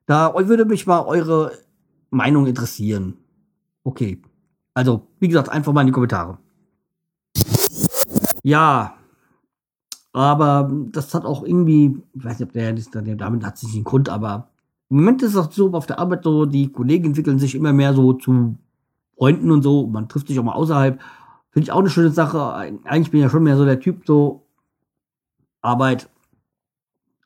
Da 0.08 0.34
würde 0.34 0.66
mich 0.66 0.88
mal 0.88 1.02
eure 1.02 1.52
Meinung 2.10 2.48
interessieren. 2.48 3.16
Okay. 3.84 4.24
Also, 4.80 5.02
wie 5.20 5.28
gesagt, 5.28 5.50
einfach 5.50 5.74
mal 5.74 5.82
in 5.82 5.88
die 5.88 5.92
Kommentare. 5.92 6.38
Ja, 8.44 8.94
aber 10.14 10.72
das 10.94 11.14
hat 11.14 11.26
auch 11.26 11.44
irgendwie, 11.44 12.02
ich 12.14 12.24
weiß 12.24 12.40
nicht, 12.40 12.48
ob 12.48 12.54
der, 12.54 12.72
der 12.72 13.16
damit 13.18 13.44
hat 13.44 13.58
sich 13.58 13.76
einen 13.76 13.84
Grund, 13.84 14.08
aber 14.08 14.52
im 14.90 14.96
Moment 14.96 15.22
ist 15.22 15.32
es 15.32 15.38
auch 15.38 15.52
so 15.52 15.74
auf 15.74 15.86
der 15.86 16.00
Arbeit 16.00 16.24
so, 16.24 16.46
die 16.46 16.72
Kollegen 16.72 17.08
entwickeln 17.08 17.40
sich 17.40 17.56
immer 17.56 17.74
mehr 17.74 17.94
so 17.94 18.14
zu 18.14 18.56
Freunden 19.18 19.52
und 19.52 19.64
so. 19.64 19.86
Man 19.86 20.08
trifft 20.08 20.30
sich 20.30 20.40
auch 20.40 20.46
mal 20.46 20.54
außerhalb. 20.54 20.98
Finde 21.50 21.64
ich 21.66 21.74
auch 21.74 21.80
eine 21.80 21.90
schöne 21.90 22.12
Sache. 22.12 22.54
Eigentlich 22.86 23.12
bin 23.12 23.20
ich 23.20 23.26
ja 23.26 23.30
schon 23.30 23.44
mehr 23.44 23.58
so 23.58 23.66
der 23.66 23.82
Typ, 23.82 24.04
so 24.08 24.48
Arbeit 25.62 26.10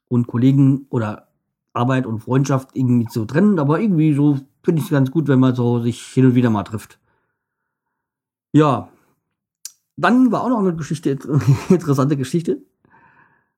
und 0.08 0.26
Kollegen 0.26 0.88
oder 0.90 1.28
Arbeit 1.74 2.08
und 2.08 2.18
Freundschaft 2.18 2.72
irgendwie 2.74 3.06
zu 3.06 3.26
trennen. 3.26 3.60
Aber 3.60 3.80
irgendwie 3.80 4.16
so 4.16 4.40
finde 4.64 4.80
ich 4.80 4.86
es 4.86 4.92
ganz 4.92 5.12
gut, 5.12 5.28
wenn 5.28 5.40
man 5.40 5.54
so 5.54 5.82
sich 5.82 6.02
hin 6.02 6.26
und 6.26 6.34
wieder 6.34 6.50
mal 6.50 6.64
trifft. 6.64 6.98
Ja. 8.54 8.90
Dann 9.98 10.32
war 10.32 10.44
auch 10.44 10.50
noch 10.50 10.60
eine 10.60 10.76
Geschichte, 10.76 11.18
interessante 11.70 12.18
Geschichte. 12.18 12.64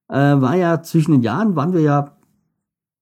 Äh, 0.09 0.15
war 0.41 0.55
ja 0.55 0.81
zwischen 0.81 1.11
den 1.11 1.21
Jahren, 1.21 1.55
waren 1.55 1.73
wir 1.73 1.81
ja 1.81 2.17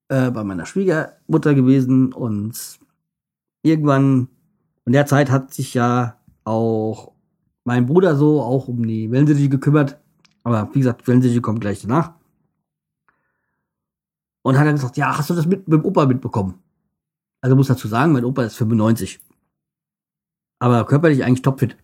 äh, 0.09 0.31
bei 0.31 0.43
meiner 0.43 0.65
Schwiegermutter 0.65 1.53
gewesen 1.53 2.13
und 2.13 2.79
irgendwann 3.63 4.27
in 4.85 4.93
der 4.93 5.05
Zeit 5.05 5.31
hat 5.31 5.53
sich 5.53 5.73
ja 5.73 6.19
auch 6.43 7.13
mein 7.63 7.85
Bruder 7.85 8.15
so 8.15 8.41
auch 8.41 8.67
um 8.67 8.85
die 8.85 9.09
Wellensittiche 9.11 9.49
gekümmert. 9.49 9.99
Aber 10.43 10.69
wie 10.73 10.79
gesagt, 10.79 11.07
Wellensittiche 11.07 11.41
kommt 11.41 11.61
gleich 11.61 11.81
danach. 11.81 12.13
Und 14.41 14.59
hat 14.59 14.67
dann 14.67 14.75
gesagt, 14.75 14.97
ja, 14.97 15.17
hast 15.17 15.29
du 15.29 15.35
das 15.35 15.45
mit, 15.45 15.67
mit 15.67 15.79
dem 15.79 15.85
Opa 15.85 16.05
mitbekommen? 16.05 16.55
Also 17.41 17.55
muss 17.55 17.67
dazu 17.67 17.87
sagen, 17.87 18.11
mein 18.11 18.25
Opa 18.25 18.43
ist 18.43 18.55
95. 18.55 19.19
Aber 20.63 20.85
körperlich 20.85 21.25
eigentlich 21.25 21.41
topfit. 21.41 21.75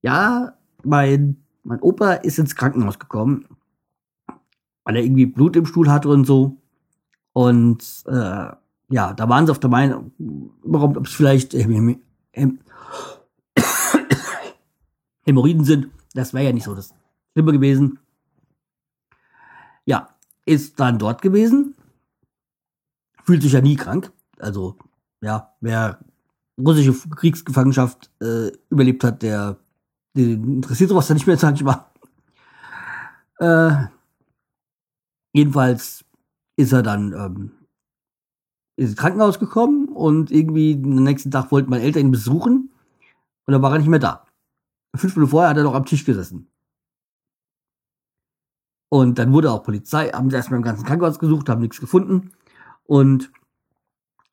Ja, 0.00 0.56
mein, 0.82 1.44
mein 1.62 1.78
Opa 1.80 2.14
ist 2.14 2.38
ins 2.38 2.56
Krankenhaus 2.56 2.98
gekommen, 2.98 3.44
weil 4.84 4.96
er 4.96 5.04
irgendwie 5.04 5.26
Blut 5.26 5.56
im 5.56 5.66
Stuhl 5.66 5.90
hatte 5.92 6.08
und 6.08 6.24
so. 6.24 6.56
Und 7.34 7.84
äh, 8.06 8.46
ja, 8.88 9.12
da 9.12 9.28
waren 9.28 9.44
sie 9.44 9.50
auf 9.50 9.58
der 9.58 9.68
Meinung, 9.68 10.10
warum, 10.62 10.96
ob 10.96 11.06
es 11.06 11.12
vielleicht 11.12 11.52
ähm, 11.52 12.00
ähm, 12.32 12.60
Hämorrhoiden 15.26 15.64
sind. 15.64 15.90
Das 16.14 16.32
wäre 16.32 16.46
ja 16.46 16.52
nicht 16.54 16.64
so 16.64 16.74
das 16.74 16.94
Schlimme 17.34 17.52
gewesen. 17.52 17.98
Ja, 19.84 20.08
ist 20.46 20.80
dann 20.80 20.98
dort 20.98 21.20
gewesen. 21.20 21.74
Fühlt 23.24 23.42
sich 23.42 23.52
ja 23.52 23.60
nie 23.60 23.76
krank. 23.76 24.12
Also, 24.38 24.78
ja, 25.20 25.52
wer 25.60 26.00
russische 26.58 26.92
Kriegsgefangenschaft 27.10 28.10
äh, 28.20 28.50
überlebt 28.70 29.04
hat, 29.04 29.22
der, 29.22 29.58
der 30.16 30.24
interessiert 30.24 30.90
sowas 30.90 31.08
ja 31.08 31.14
nicht 31.14 31.26
mehr, 31.26 31.36
sag 31.36 31.54
ich 31.54 31.64
mal. 31.64 31.86
Äh, 33.38 33.88
jedenfalls 35.32 36.04
ist 36.56 36.72
er 36.72 36.82
dann 36.82 37.12
ähm, 37.12 37.52
ins 38.76 38.96
Krankenhaus 38.96 39.38
gekommen 39.38 39.88
und 39.88 40.30
irgendwie 40.30 40.74
am 40.74 41.04
nächsten 41.04 41.30
Tag 41.30 41.50
wollten 41.50 41.70
meine 41.70 41.82
Eltern 41.82 42.06
ihn 42.06 42.10
besuchen 42.10 42.70
und 43.46 43.52
dann 43.52 43.62
war 43.62 43.72
er 43.72 43.78
nicht 43.78 43.88
mehr 43.88 43.98
da. 43.98 44.26
Fünf 44.94 45.16
Minuten 45.16 45.30
vorher 45.30 45.50
hat 45.50 45.56
er 45.56 45.64
noch 45.64 45.74
am 45.74 45.84
Tisch 45.84 46.04
gesessen. 46.04 46.50
Und 48.88 49.18
dann 49.18 49.32
wurde 49.32 49.50
auch 49.50 49.62
Polizei, 49.62 50.08
haben 50.08 50.30
sie 50.30 50.36
erstmal 50.36 50.58
im 50.58 50.64
ganzen 50.64 50.84
Krankenhaus 50.84 51.18
gesucht, 51.18 51.48
haben 51.48 51.60
nichts 51.60 51.80
gefunden 51.80 52.32
und 52.84 53.32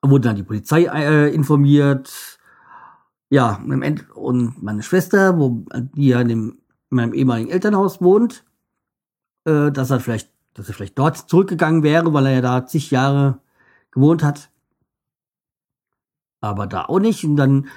wurde 0.09 0.27
dann 0.27 0.35
die 0.35 0.43
Polizei 0.43 0.83
äh, 0.83 1.33
informiert. 1.33 2.39
Ja, 3.29 3.59
und 4.13 4.61
meine 4.61 4.83
Schwester, 4.83 5.39
wo 5.39 5.65
die 5.95 6.09
ja 6.09 6.21
in, 6.21 6.27
dem, 6.27 6.57
in 6.91 6.95
meinem 6.97 7.13
ehemaligen 7.13 7.49
Elternhaus 7.49 8.01
wohnt, 8.01 8.43
äh, 9.45 9.71
dass 9.71 9.89
er 9.89 9.99
vielleicht, 9.99 10.29
dass 10.53 10.67
er 10.67 10.75
vielleicht 10.75 10.99
dort 10.99 11.17
zurückgegangen 11.17 11.83
wäre, 11.83 12.13
weil 12.13 12.27
er 12.27 12.33
ja 12.33 12.41
da 12.41 12.65
zig 12.67 12.91
Jahre 12.91 13.39
gewohnt 13.91 14.23
hat. 14.23 14.49
Aber 16.41 16.67
da 16.67 16.85
auch 16.85 16.99
nicht. 16.99 17.23
Und 17.23 17.37
dann 17.37 17.67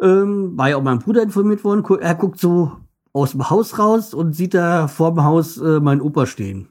ähm, 0.00 0.56
war 0.56 0.70
ja 0.70 0.76
auch 0.76 0.82
mein 0.82 1.00
Bruder 1.00 1.22
informiert 1.22 1.64
worden. 1.64 1.84
Er 2.00 2.14
guckt 2.14 2.38
so 2.38 2.78
aus 3.12 3.32
dem 3.32 3.50
Haus 3.50 3.78
raus 3.78 4.14
und 4.14 4.34
sieht 4.34 4.54
da 4.54 4.86
vor 4.86 5.12
dem 5.12 5.24
Haus 5.24 5.58
äh, 5.58 5.80
meinen 5.80 6.00
Opa 6.00 6.26
stehen. 6.26 6.68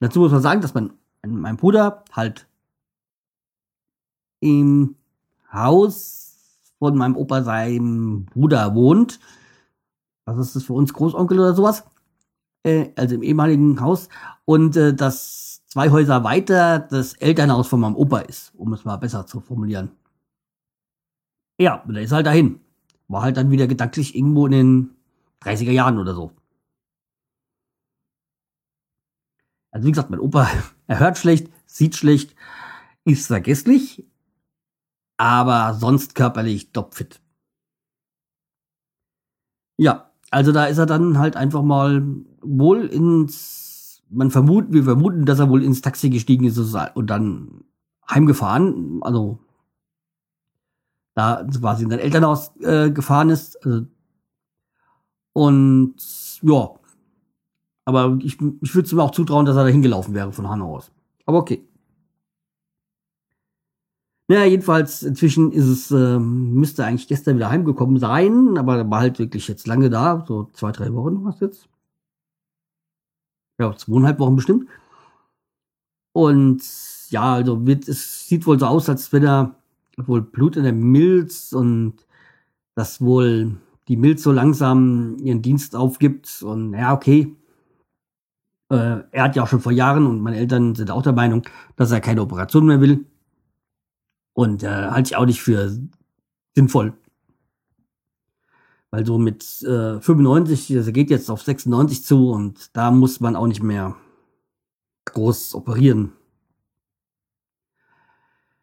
Dazu 0.00 0.20
muss 0.20 0.32
man 0.32 0.42
sagen, 0.42 0.60
dass 0.60 0.74
mein, 0.74 0.92
mein 1.24 1.56
Bruder 1.56 2.04
halt 2.12 2.48
im 4.40 4.96
Haus 5.52 6.72
von 6.78 6.96
meinem 6.96 7.16
Opa 7.16 7.42
seinem 7.42 8.26
Bruder 8.26 8.74
wohnt. 8.74 9.20
Was 10.24 10.38
ist 10.38 10.56
das 10.56 10.64
für 10.64 10.72
uns 10.72 10.92
Großonkel 10.92 11.38
oder 11.38 11.54
sowas? 11.54 11.84
Äh, 12.62 12.90
also 12.96 13.14
im 13.14 13.22
ehemaligen 13.22 13.80
Haus. 13.80 14.08
Und 14.44 14.76
äh, 14.76 14.94
das 14.94 15.62
zwei 15.66 15.90
Häuser 15.90 16.24
weiter 16.24 16.78
das 16.78 17.14
Elternhaus 17.14 17.68
von 17.68 17.80
meinem 17.80 17.96
Opa 17.96 18.20
ist, 18.20 18.52
um 18.56 18.72
es 18.72 18.84
mal 18.84 18.96
besser 18.96 19.26
zu 19.26 19.40
formulieren. 19.40 19.90
Ja, 21.58 21.82
und 21.82 21.94
er 21.94 22.02
ist 22.02 22.12
halt 22.12 22.26
dahin. 22.26 22.60
War 23.08 23.22
halt 23.22 23.36
dann 23.36 23.50
wieder 23.50 23.66
gedanklich 23.66 24.14
irgendwo 24.14 24.46
in 24.46 24.52
den 24.52 24.90
30er 25.42 25.72
Jahren 25.72 25.98
oder 25.98 26.14
so. 26.14 26.32
Also 29.70 29.86
wie 29.86 29.92
gesagt, 29.92 30.10
mein 30.10 30.20
Opa, 30.20 30.48
er 30.86 30.98
hört 30.98 31.18
schlecht, 31.18 31.50
sieht 31.66 31.96
schlecht, 31.96 32.34
ist 33.04 33.26
vergesslich, 33.26 34.06
aber 35.20 35.74
sonst 35.74 36.14
körperlich 36.14 36.72
topfit. 36.72 37.20
Ja, 39.76 40.10
also 40.30 40.50
da 40.50 40.64
ist 40.64 40.78
er 40.78 40.86
dann 40.86 41.18
halt 41.18 41.36
einfach 41.36 41.62
mal 41.62 42.02
wohl 42.40 42.86
ins 42.86 44.02
man 44.08 44.30
vermutet, 44.30 44.72
wir 44.72 44.84
vermuten, 44.84 45.26
dass 45.26 45.38
er 45.38 45.50
wohl 45.50 45.62
ins 45.62 45.82
Taxi 45.82 46.08
gestiegen 46.10 46.44
ist 46.44 46.58
und 46.58 47.06
dann 47.08 47.64
heimgefahren, 48.10 49.00
also 49.02 49.38
da 51.14 51.46
quasi 51.60 51.84
in 51.84 51.90
sein 51.90 52.00
Elternhaus 52.00 52.56
äh, 52.60 52.90
gefahren 52.90 53.28
ist. 53.28 53.64
Also, 53.64 53.86
und 55.32 55.94
ja, 56.42 56.70
aber 57.84 58.18
ich, 58.22 58.40
ich 58.62 58.74
würde 58.74 58.86
es 58.86 58.92
mir 58.92 59.02
auch 59.02 59.12
zutrauen, 59.12 59.46
dass 59.46 59.56
er 59.56 59.64
da 59.64 59.68
hingelaufen 59.68 60.14
wäre 60.14 60.32
von 60.32 60.48
Hanau 60.48 60.76
aus. 60.76 60.90
Aber 61.26 61.38
okay. 61.38 61.69
Naja, 64.30 64.44
jedenfalls, 64.44 65.02
inzwischen 65.02 65.50
ist 65.50 65.66
es, 65.66 65.90
äh, 65.90 66.18
müsste 66.20 66.84
eigentlich 66.84 67.08
gestern 67.08 67.34
wieder 67.36 67.50
heimgekommen 67.50 67.98
sein, 67.98 68.56
aber 68.58 68.76
er 68.76 68.88
war 68.88 69.00
halt 69.00 69.18
wirklich 69.18 69.48
jetzt 69.48 69.66
lange 69.66 69.90
da, 69.90 70.24
so 70.24 70.48
zwei, 70.52 70.70
drei 70.70 70.94
Wochen 70.94 71.24
was 71.24 71.40
jetzt 71.40 71.68
ja, 73.60 73.76
zweieinhalb 73.76 74.20
Wochen 74.20 74.36
bestimmt. 74.36 74.68
Und 76.12 76.62
ja, 77.10 77.34
also 77.34 77.66
wird, 77.66 77.88
es 77.88 78.28
sieht 78.28 78.46
wohl 78.46 78.58
so 78.58 78.66
aus, 78.66 78.88
als 78.88 79.12
wenn 79.12 79.24
er 79.24 79.56
wohl 79.96 80.22
Blut 80.22 80.56
in 80.56 80.64
der 80.64 80.72
Milz 80.72 81.52
und 81.52 82.06
dass 82.76 83.00
wohl 83.00 83.56
die 83.88 83.96
Milz 83.96 84.22
so 84.22 84.32
langsam 84.32 85.16
ihren 85.18 85.42
Dienst 85.42 85.74
aufgibt. 85.76 86.42
Und 86.42 86.74
ja, 86.74 86.94
okay. 86.94 87.36
Äh, 88.70 89.02
er 89.10 89.24
hat 89.24 89.36
ja 89.36 89.42
auch 89.42 89.48
schon 89.48 89.60
vor 89.60 89.72
Jahren 89.72 90.06
und 90.06 90.20
meine 90.20 90.36
Eltern 90.36 90.76
sind 90.76 90.92
auch 90.92 91.02
der 91.02 91.12
Meinung, 91.14 91.42
dass 91.76 91.90
er 91.90 92.00
keine 92.00 92.22
Operation 92.22 92.66
mehr 92.66 92.80
will. 92.80 93.06
Und 94.32 94.62
äh, 94.62 94.68
halte 94.68 95.08
ich 95.08 95.16
auch 95.16 95.26
nicht 95.26 95.42
für 95.42 95.76
sinnvoll. 96.54 96.94
Weil 98.90 99.06
so 99.06 99.18
mit 99.18 99.62
äh, 99.62 100.00
95, 100.00 100.76
also 100.76 100.92
geht 100.92 101.10
jetzt 101.10 101.30
auf 101.30 101.42
96 101.42 102.04
zu 102.04 102.30
und 102.30 102.76
da 102.76 102.90
muss 102.90 103.20
man 103.20 103.36
auch 103.36 103.46
nicht 103.46 103.62
mehr 103.62 103.96
groß 105.04 105.54
operieren. 105.54 106.12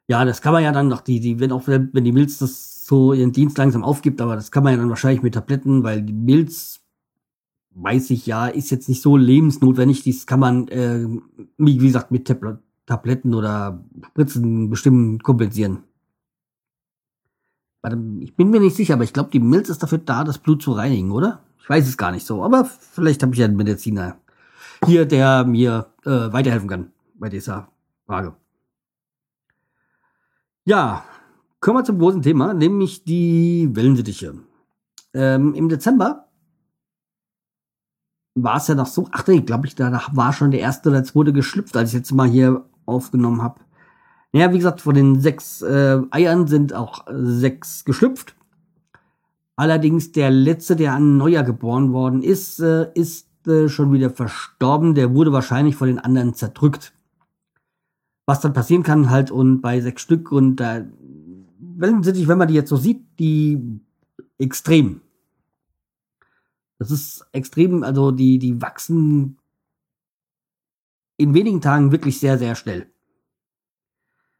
Ja, 0.09 0.23
das 0.23 0.41
kann 0.41 0.53
man 0.53 0.63
ja 0.63 0.71
dann 0.71 0.87
noch, 0.87 1.01
die, 1.01 1.19
die, 1.19 1.39
wenn 1.39 1.51
auch, 1.51 1.67
wenn 1.67 2.03
die 2.03 2.11
Milz 2.11 2.37
das 2.39 2.85
so 2.85 3.13
ihren 3.13 3.33
Dienst 3.33 3.57
langsam 3.57 3.83
aufgibt, 3.83 4.21
aber 4.21 4.35
das 4.35 4.51
kann 4.51 4.63
man 4.63 4.73
ja 4.73 4.79
dann 4.79 4.89
wahrscheinlich 4.89 5.21
mit 5.21 5.33
Tabletten, 5.33 5.83
weil 5.83 6.01
die 6.01 6.13
Milz, 6.13 6.81
weiß 7.71 8.09
ich 8.11 8.25
ja, 8.25 8.47
ist 8.47 8.71
jetzt 8.71 8.87
nicht 8.87 9.01
so 9.01 9.17
lebensnotwendig, 9.17 10.03
dies 10.03 10.25
kann 10.25 10.39
man, 10.39 10.67
äh, 10.69 11.05
wie 11.57 11.77
gesagt, 11.77 12.11
mit 12.11 12.25
Tabletten 12.87 13.35
oder 13.35 13.83
Spritzen 14.01 14.71
bestimmt 14.71 15.23
kompensieren 15.23 15.83
ich 18.19 18.35
bin 18.35 18.49
mir 18.49 18.59
nicht 18.59 18.75
sicher, 18.75 18.95
aber 18.95 19.03
ich 19.03 19.13
glaube, 19.13 19.29
die 19.31 19.39
Milz 19.39 19.69
ist 19.69 19.83
dafür 19.83 19.99
da, 19.99 20.23
das 20.23 20.39
Blut 20.39 20.61
zu 20.61 20.71
reinigen, 20.71 21.11
oder? 21.11 21.43
Ich 21.59 21.69
weiß 21.69 21.87
es 21.87 21.97
gar 21.97 22.11
nicht 22.11 22.25
so, 22.25 22.43
aber 22.43 22.65
vielleicht 22.65 23.23
habe 23.23 23.33
ich 23.33 23.39
ja 23.39 23.45
einen 23.45 23.55
Mediziner 23.55 24.17
hier, 24.85 25.05
der 25.05 25.45
mir 25.45 25.87
äh, 26.05 26.31
weiterhelfen 26.31 26.69
kann 26.69 26.91
bei 27.15 27.29
dieser 27.29 27.69
Frage. 28.05 28.35
Ja, 30.65 31.03
kommen 31.59 31.79
wir 31.79 31.83
zum 31.83 31.99
großen 31.99 32.21
Thema, 32.21 32.53
nämlich 32.53 33.03
die 33.03 33.69
Wellensittiche. 33.73 34.35
Ähm, 35.13 35.53
Im 35.53 35.69
Dezember 35.69 36.27
war 38.35 38.57
es 38.57 38.67
ja 38.67 38.75
noch 38.75 38.85
so, 38.85 39.07
ach 39.11 39.25
nee, 39.27 39.41
glaube 39.41 39.65
ich, 39.65 39.75
da 39.75 40.03
war 40.11 40.33
schon 40.33 40.51
der 40.51 40.59
erste 40.59 40.89
oder 40.89 41.03
zweite 41.03 41.33
geschlüpft, 41.33 41.75
als 41.75 41.89
ich 41.89 41.95
jetzt 41.95 42.11
mal 42.11 42.27
hier 42.27 42.65
aufgenommen 42.87 43.41
habe. 43.41 43.59
Ja, 44.33 44.51
wie 44.51 44.57
gesagt, 44.57 44.81
von 44.81 44.95
den 44.95 45.19
sechs 45.19 45.61
äh, 45.61 45.99
Eiern 46.11 46.47
sind 46.47 46.73
auch 46.73 47.05
sechs 47.09 47.85
geschlüpft. 47.85 48.35
Allerdings 49.55 50.11
der 50.11 50.29
letzte, 50.29 50.75
der 50.75 50.93
an 50.93 51.17
Neujahr 51.17 51.43
geboren 51.43 51.91
worden 51.91 52.21
ist, 52.21 52.59
äh, 52.59 52.91
ist 52.93 53.27
äh, 53.47 53.69
schon 53.69 53.91
wieder 53.91 54.09
verstorben. 54.09 54.93
Der 54.93 55.13
wurde 55.15 55.33
wahrscheinlich 55.33 55.75
von 55.75 55.87
den 55.87 55.99
anderen 55.99 56.33
zerdrückt. 56.33 56.93
Was 58.25 58.41
dann 58.41 58.53
passieren 58.53 58.83
kann 58.83 59.09
halt 59.09 59.31
und 59.31 59.61
bei 59.61 59.79
sechs 59.81 60.01
Stück 60.01 60.31
und 60.31 60.57
da, 60.57 60.85
wenn, 61.59 62.05
wenn 62.05 62.37
man 62.37 62.47
die 62.47 62.53
jetzt 62.53 62.69
so 62.69 62.75
sieht, 62.75 63.01
die 63.19 63.79
extrem. 64.37 65.01
Das 66.77 66.91
ist 66.91 67.25
extrem, 67.31 67.83
also 67.83 68.11
die, 68.11 68.37
die 68.37 68.61
wachsen 68.61 69.36
in 71.17 71.33
wenigen 71.33 71.61
Tagen 71.61 71.91
wirklich 71.91 72.19
sehr, 72.19 72.37
sehr 72.37 72.55
schnell. 72.55 72.87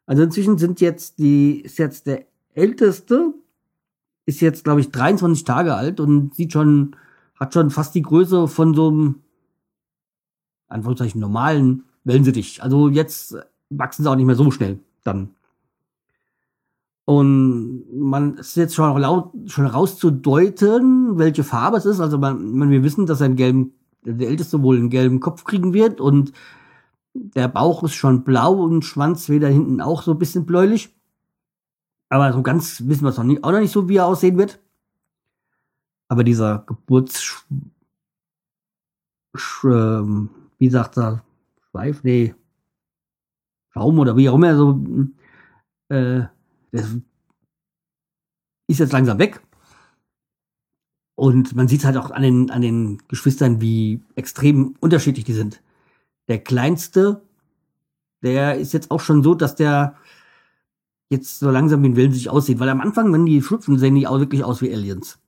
Also 0.05 0.23
inzwischen 0.23 0.57
sind 0.57 0.79
jetzt 0.79 1.19
die, 1.19 1.61
ist 1.61 1.77
jetzt 1.79 2.07
der 2.07 2.25
älteste, 2.53 3.33
ist 4.25 4.41
jetzt, 4.41 4.63
glaube 4.63 4.79
ich, 4.79 4.91
23 4.91 5.43
Tage 5.43 5.75
alt 5.75 5.99
und 5.99 6.33
sieht 6.35 6.53
schon, 6.53 6.95
hat 7.35 7.53
schon 7.53 7.69
fast 7.69 7.93
die 7.93 8.01
Größe 8.01 8.47
von 8.47 8.73
so 8.73 8.87
einem, 8.87 9.15
Anführungszeichen, 10.69 11.19
normalen 11.19 11.83
Wellensittich. 12.03 12.63
Also 12.63 12.89
jetzt 12.89 13.35
wachsen 13.69 14.03
sie 14.03 14.09
auch 14.09 14.15
nicht 14.15 14.25
mehr 14.25 14.35
so 14.35 14.49
schnell 14.51 14.79
dann. 15.03 15.35
Und 17.05 17.85
man 17.93 18.35
ist 18.35 18.57
jetzt 18.57 18.75
schon, 18.75 18.99
laut, 18.99 19.31
schon 19.45 19.65
rauszudeuten, 19.65 21.17
welche 21.17 21.45
Farbe 21.45 21.77
es 21.77 21.85
ist. 21.85 22.01
Also 22.01 22.17
man, 22.17 22.51
man 22.51 22.69
wir 22.69 22.83
wissen, 22.83 23.05
dass 23.05 23.21
ein 23.21 23.37
gelben, 23.37 23.73
der 24.03 24.27
älteste 24.27 24.61
wohl 24.61 24.77
einen 24.77 24.89
gelben 24.89 25.21
Kopf 25.21 25.45
kriegen 25.45 25.73
wird 25.73 26.01
und 26.01 26.33
der 27.17 27.47
Bauch 27.47 27.83
ist 27.83 27.95
schon 27.95 28.23
blau 28.23 28.53
und 28.53 28.83
Schwanz 28.83 29.29
wieder 29.29 29.47
hinten 29.47 29.81
auch 29.81 30.03
so 30.03 30.11
ein 30.11 30.19
bisschen 30.19 30.45
bläulich. 30.45 30.95
Aber 32.09 32.31
so 32.31 32.41
ganz 32.41 32.83
wissen 32.85 33.03
wir 33.03 33.09
es 33.09 33.17
noch 33.17 33.23
nicht, 33.23 33.43
auch 33.43 33.51
noch 33.51 33.59
nicht 33.59 33.71
so, 33.71 33.89
wie 33.89 33.97
er 33.97 34.05
aussehen 34.05 34.37
wird. 34.37 34.59
Aber 36.07 36.23
dieser 36.23 36.59
Geburts, 36.59 37.21
Sch, 39.35 39.63
äh, 39.65 40.01
wie 40.57 40.69
sagt 40.69 40.97
er, 40.97 41.23
Schweif, 41.69 42.03
nee, 42.03 42.33
Schaum 43.71 43.99
oder 43.99 44.15
wie 44.15 44.29
auch 44.29 44.35
immer, 44.35 44.55
so, 44.55 44.81
äh, 45.89 46.23
das 46.71 46.95
ist 48.67 48.79
jetzt 48.79 48.93
langsam 48.93 49.19
weg. 49.19 49.41
Und 51.15 51.55
man 51.55 51.67
sieht 51.67 51.83
halt 51.83 51.97
auch 51.97 52.11
an 52.11 52.21
den, 52.21 52.51
an 52.51 52.61
den 52.61 52.99
Geschwistern, 53.07 53.59
wie 53.59 54.01
extrem 54.15 54.75
unterschiedlich 54.79 55.25
die 55.25 55.33
sind. 55.33 55.61
Der 56.27 56.39
kleinste, 56.39 57.21
der 58.21 58.57
ist 58.57 58.73
jetzt 58.73 58.91
auch 58.91 58.99
schon 58.99 59.23
so, 59.23 59.33
dass 59.33 59.55
der 59.55 59.95
jetzt 61.09 61.39
so 61.39 61.49
langsam 61.49 61.83
wie 61.83 61.89
ein 61.89 61.95
Willen 61.95 62.11
sich 62.11 62.29
aussieht. 62.29 62.59
Weil 62.59 62.69
am 62.69 62.81
Anfang, 62.81 63.13
wenn 63.13 63.25
die 63.25 63.41
schlüpfen, 63.41 63.77
sehen 63.79 63.95
die 63.95 64.07
auch 64.07 64.19
wirklich 64.19 64.43
aus 64.43 64.61
wie 64.61 64.73
Aliens. 64.73 65.19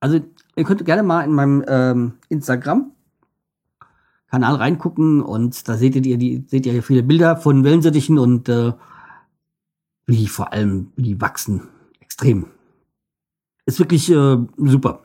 Also, 0.00 0.20
ihr 0.56 0.64
könnt 0.64 0.84
gerne 0.84 1.02
mal 1.02 1.22
in 1.22 1.32
meinem 1.32 1.64
ähm, 1.66 2.14
Instagram 2.28 2.92
Kanal 4.34 4.56
reingucken 4.56 5.22
und 5.22 5.68
da 5.68 5.76
seht 5.76 5.94
ihr 5.94 6.18
die, 6.18 6.44
seht 6.48 6.66
ihr 6.66 6.72
hier 6.72 6.82
viele 6.82 7.04
Bilder 7.04 7.36
von 7.36 7.62
Wellensittichen 7.62 8.18
und 8.18 8.48
äh, 8.48 8.72
wie 10.06 10.16
die 10.16 10.26
vor 10.26 10.52
allem, 10.52 10.90
wie 10.96 11.02
die 11.02 11.20
wachsen. 11.20 11.68
Extrem. 12.00 12.46
Ist 13.64 13.78
wirklich 13.78 14.10
äh, 14.10 14.38
super, 14.56 15.02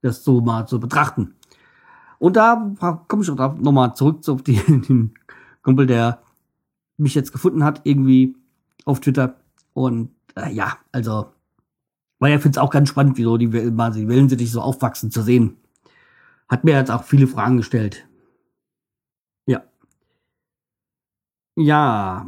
das 0.00 0.22
so 0.22 0.40
mal 0.40 0.66
zu 0.66 0.78
betrachten. 0.78 1.34
Und 2.18 2.36
da 2.36 2.74
komme 3.06 3.22
ich 3.22 3.30
auch 3.30 3.56
nochmal 3.56 3.94
zurück 3.94 4.28
auf 4.28 4.42
die, 4.42 4.56
den 4.68 5.14
Kumpel, 5.62 5.86
der 5.86 6.22
mich 6.96 7.14
jetzt 7.14 7.32
gefunden 7.32 7.64
hat, 7.64 7.82
irgendwie 7.84 8.36
auf 8.84 9.00
Twitter. 9.00 9.36
Und 9.72 10.10
äh, 10.34 10.52
ja, 10.52 10.78
also, 10.92 11.32
weil 12.18 12.32
er 12.32 12.40
findet 12.40 12.56
es 12.56 12.62
auch 12.62 12.70
ganz 12.70 12.88
spannend, 12.88 13.16
wie 13.18 13.22
so 13.22 13.36
die, 13.36 13.46
mal 13.46 13.92
die 13.92 14.08
Wellensittiche 14.08 14.52
so 14.52 14.60
aufwachsen 14.60 15.10
zu 15.10 15.22
sehen. 15.22 15.56
Hat 16.48 16.64
mir 16.64 16.74
jetzt 16.74 16.90
auch 16.90 17.04
viele 17.04 17.26
Fragen 17.26 17.58
gestellt. 17.58 18.08
Ja. 19.46 19.62
Ja, 21.56 22.26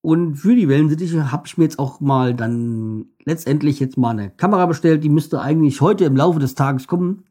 und 0.00 0.36
für 0.36 0.54
die 0.54 0.68
Wellensittiche 0.68 1.32
habe 1.32 1.46
ich 1.46 1.58
mir 1.58 1.64
jetzt 1.64 1.78
auch 1.78 2.00
mal 2.00 2.34
dann 2.34 3.06
letztendlich 3.24 3.80
jetzt 3.80 3.98
mal 3.98 4.10
eine 4.10 4.30
Kamera 4.30 4.66
bestellt. 4.66 5.02
Die 5.02 5.08
müsste 5.08 5.40
eigentlich 5.40 5.80
heute 5.80 6.04
im 6.04 6.16
Laufe 6.16 6.38
des 6.38 6.54
Tages 6.54 6.86
kommen. 6.86 7.24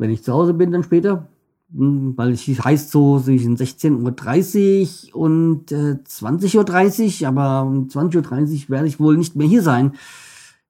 Wenn 0.00 0.10
ich 0.10 0.24
zu 0.24 0.32
Hause 0.32 0.54
bin, 0.54 0.72
dann 0.72 0.82
später. 0.82 1.28
Hm, 1.74 2.16
weil 2.16 2.32
es 2.32 2.46
heißt 2.46 2.90
so 2.90 3.20
zwischen 3.20 3.58
16.30 3.58 5.12
Uhr 5.12 5.20
und 5.20 5.70
äh, 5.72 5.98
20.30 6.04 7.22
Uhr, 7.22 7.28
aber 7.28 7.68
um 7.68 7.88
20.30 7.88 8.64
Uhr 8.64 8.68
werde 8.70 8.88
ich 8.88 8.98
wohl 8.98 9.18
nicht 9.18 9.36
mehr 9.36 9.46
hier 9.46 9.62
sein. 9.62 9.92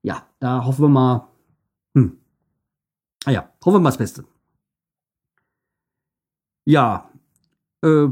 Ja, 0.02 0.26
da 0.40 0.64
hoffen 0.64 0.82
wir 0.82 0.88
mal. 0.88 1.28
Hm. 1.94 2.18
Ah 3.24 3.30
ja, 3.30 3.48
hoffen 3.64 3.76
wir 3.76 3.80
mal 3.80 3.90
das 3.90 3.98
Beste. 3.98 4.24
Ja. 6.64 7.08
Äh, 7.82 8.08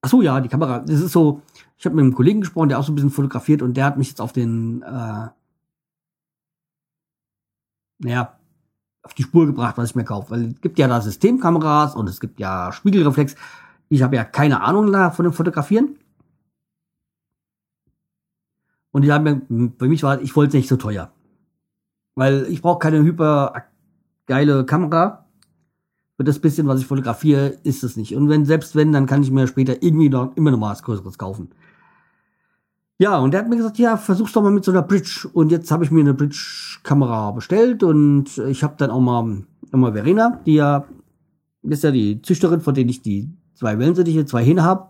Ach 0.00 0.08
so, 0.08 0.22
ja, 0.22 0.40
die 0.40 0.48
Kamera. 0.48 0.78
Das 0.78 1.00
ist 1.00 1.12
so, 1.12 1.42
ich 1.76 1.84
habe 1.86 1.96
mit 1.96 2.04
einem 2.04 2.14
Kollegen 2.14 2.42
gesprochen, 2.42 2.68
der 2.68 2.78
auch 2.78 2.84
so 2.84 2.92
ein 2.92 2.94
bisschen 2.94 3.10
fotografiert 3.10 3.62
und 3.62 3.76
der 3.76 3.84
hat 3.84 3.98
mich 3.98 4.08
jetzt 4.08 4.20
auf 4.20 4.32
den, 4.32 4.82
äh, 4.82 5.28
naja, 7.98 8.37
auf 9.02 9.14
die 9.14 9.22
Spur 9.22 9.46
gebracht, 9.46 9.78
was 9.78 9.90
ich 9.90 9.96
mir 9.96 10.04
kaufe. 10.04 10.30
Weil 10.30 10.52
es 10.52 10.60
gibt 10.60 10.78
ja 10.78 10.88
da 10.88 11.00
Systemkameras 11.00 11.94
und 11.94 12.08
es 12.08 12.20
gibt 12.20 12.40
ja 12.40 12.72
Spiegelreflex. 12.72 13.36
Ich 13.88 14.02
habe 14.02 14.16
ja 14.16 14.24
keine 14.24 14.62
Ahnung 14.62 14.92
da 14.92 15.10
von 15.10 15.24
dem 15.24 15.32
Fotografieren. 15.32 15.96
Und 18.90 19.02
die 19.02 19.12
haben 19.12 19.24
mir, 19.48 19.72
für 19.78 19.88
mich 19.88 20.02
war, 20.02 20.20
ich 20.20 20.34
wollte 20.34 20.48
es 20.48 20.54
nicht 20.54 20.68
so 20.68 20.76
teuer. 20.76 21.12
Weil 22.14 22.46
ich 22.48 22.62
brauche 22.62 22.78
keine 22.78 23.02
hyper 23.02 23.66
geile 24.26 24.64
Kamera. 24.64 25.26
Für 26.16 26.24
das 26.24 26.40
bisschen, 26.40 26.66
was 26.66 26.80
ich 26.80 26.86
fotografiere, 26.86 27.58
ist 27.62 27.84
es 27.84 27.96
nicht. 27.96 28.16
Und 28.16 28.28
wenn, 28.28 28.44
selbst 28.44 28.74
wenn, 28.74 28.92
dann 28.92 29.06
kann 29.06 29.22
ich 29.22 29.30
mir 29.30 29.46
später 29.46 29.82
irgendwie 29.82 30.08
noch, 30.08 30.36
immer 30.36 30.50
noch 30.50 30.58
mal 30.58 30.72
was 30.72 30.82
Größeres 30.82 31.16
kaufen. 31.16 31.50
Ja, 33.00 33.18
und 33.18 33.30
der 33.32 33.40
hat 33.40 33.48
mir 33.48 33.56
gesagt, 33.56 33.78
ja, 33.78 33.96
versuch's 33.96 34.32
doch 34.32 34.42
mal 34.42 34.50
mit 34.50 34.64
so 34.64 34.72
einer 34.72 34.82
Bridge. 34.82 35.28
Und 35.32 35.52
jetzt 35.52 35.70
habe 35.70 35.84
ich 35.84 35.92
mir 35.92 36.00
eine 36.00 36.14
Bridge-Kamera 36.14 37.30
bestellt 37.30 37.84
und 37.84 38.38
ich 38.38 38.64
habe 38.64 38.74
dann 38.76 38.90
auch 38.90 39.00
mal, 39.00 39.44
mal 39.70 39.92
Verena, 39.92 40.40
die 40.44 40.54
ja, 40.54 40.84
ist 41.62 41.84
ja 41.84 41.92
die 41.92 42.20
Züchterin, 42.22 42.60
von 42.60 42.74
denen 42.74 42.90
ich 42.90 43.00
die 43.00 43.30
zwei 43.54 43.78
Wellensittiche, 43.78 44.26
zwei 44.26 44.44
Hähne 44.44 44.64
habe. 44.64 44.88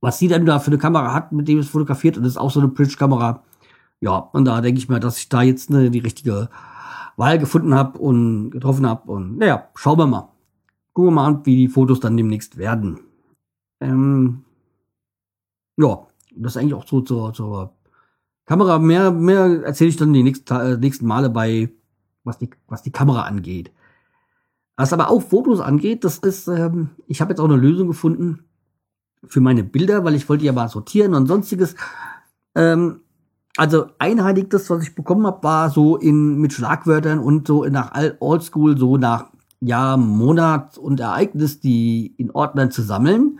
Was 0.00 0.18
sie 0.18 0.28
dann 0.28 0.46
da 0.46 0.58
für 0.58 0.68
eine 0.68 0.78
Kamera 0.78 1.12
hat, 1.12 1.32
mit 1.32 1.48
dem 1.48 1.58
es 1.58 1.68
fotografiert, 1.68 2.16
und 2.16 2.22
das 2.22 2.32
ist 2.32 2.38
auch 2.38 2.50
so 2.50 2.60
eine 2.60 2.68
Bridge-Kamera. 2.70 3.42
Ja, 4.00 4.16
und 4.16 4.46
da 4.46 4.60
denke 4.62 4.78
ich 4.78 4.88
mir, 4.88 5.00
dass 5.00 5.18
ich 5.18 5.28
da 5.28 5.42
jetzt 5.42 5.68
ne, 5.70 5.90
die 5.90 5.98
richtige 5.98 6.48
Wahl 7.16 7.38
gefunden 7.38 7.74
habe 7.74 7.98
und 7.98 8.50
getroffen 8.50 8.86
habe. 8.86 9.10
Und 9.10 9.38
naja, 9.38 9.68
schauen 9.74 9.98
wir 9.98 10.06
mal. 10.06 10.30
Gucken 10.94 11.10
wir 11.10 11.14
mal 11.14 11.26
an, 11.26 11.46
wie 11.46 11.56
die 11.56 11.68
Fotos 11.68 12.00
dann 12.00 12.16
demnächst 12.16 12.56
werden. 12.56 13.00
Ähm, 13.80 14.44
ja, 15.76 16.06
das 16.36 16.52
ist 16.52 16.56
eigentlich 16.60 16.74
auch 16.74 16.86
so 16.86 17.00
zur, 17.00 17.32
zur 17.32 17.72
Kamera. 18.46 18.78
Mehr, 18.78 19.10
mehr 19.10 19.64
erzähle 19.64 19.90
ich 19.90 19.96
dann 19.96 20.12
die 20.12 20.22
nächsten, 20.22 20.54
äh, 20.54 20.76
nächsten 20.76 21.06
Male 21.06 21.30
bei, 21.30 21.70
was 22.24 22.38
die, 22.38 22.50
was 22.66 22.82
die 22.82 22.92
Kamera 22.92 23.22
angeht. 23.22 23.72
Was 24.76 24.92
aber 24.92 25.10
auch 25.10 25.22
Fotos 25.22 25.60
angeht, 25.60 26.04
das 26.04 26.18
ist, 26.18 26.48
ähm, 26.48 26.90
ich 27.06 27.20
habe 27.20 27.32
jetzt 27.32 27.40
auch 27.40 27.44
eine 27.44 27.56
Lösung 27.56 27.88
gefunden 27.88 28.44
für 29.26 29.40
meine 29.40 29.64
Bilder, 29.64 30.04
weil 30.04 30.14
ich 30.14 30.28
wollte 30.28 30.44
ja 30.44 30.52
mal 30.52 30.68
sortieren 30.68 31.14
und 31.14 31.26
sonstiges. 31.26 31.76
Ähm, 32.54 33.00
also 33.56 33.86
einheitlich 33.98 34.48
das, 34.48 34.68
was 34.68 34.82
ich 34.82 34.94
bekommen 34.94 35.26
habe, 35.26 35.42
war 35.44 35.70
so 35.70 35.96
in 35.96 36.40
mit 36.40 36.52
Schlagwörtern 36.52 37.20
und 37.20 37.46
so 37.46 37.64
nach 37.66 37.92
Oldschool, 38.18 38.76
so 38.76 38.96
nach 38.96 39.30
Jahr, 39.60 39.96
Monat 39.96 40.76
und 40.76 40.98
Ereignis, 40.98 41.60
die 41.60 42.14
in 42.18 42.32
Ordnern 42.32 42.72
zu 42.72 42.82
sammeln. 42.82 43.38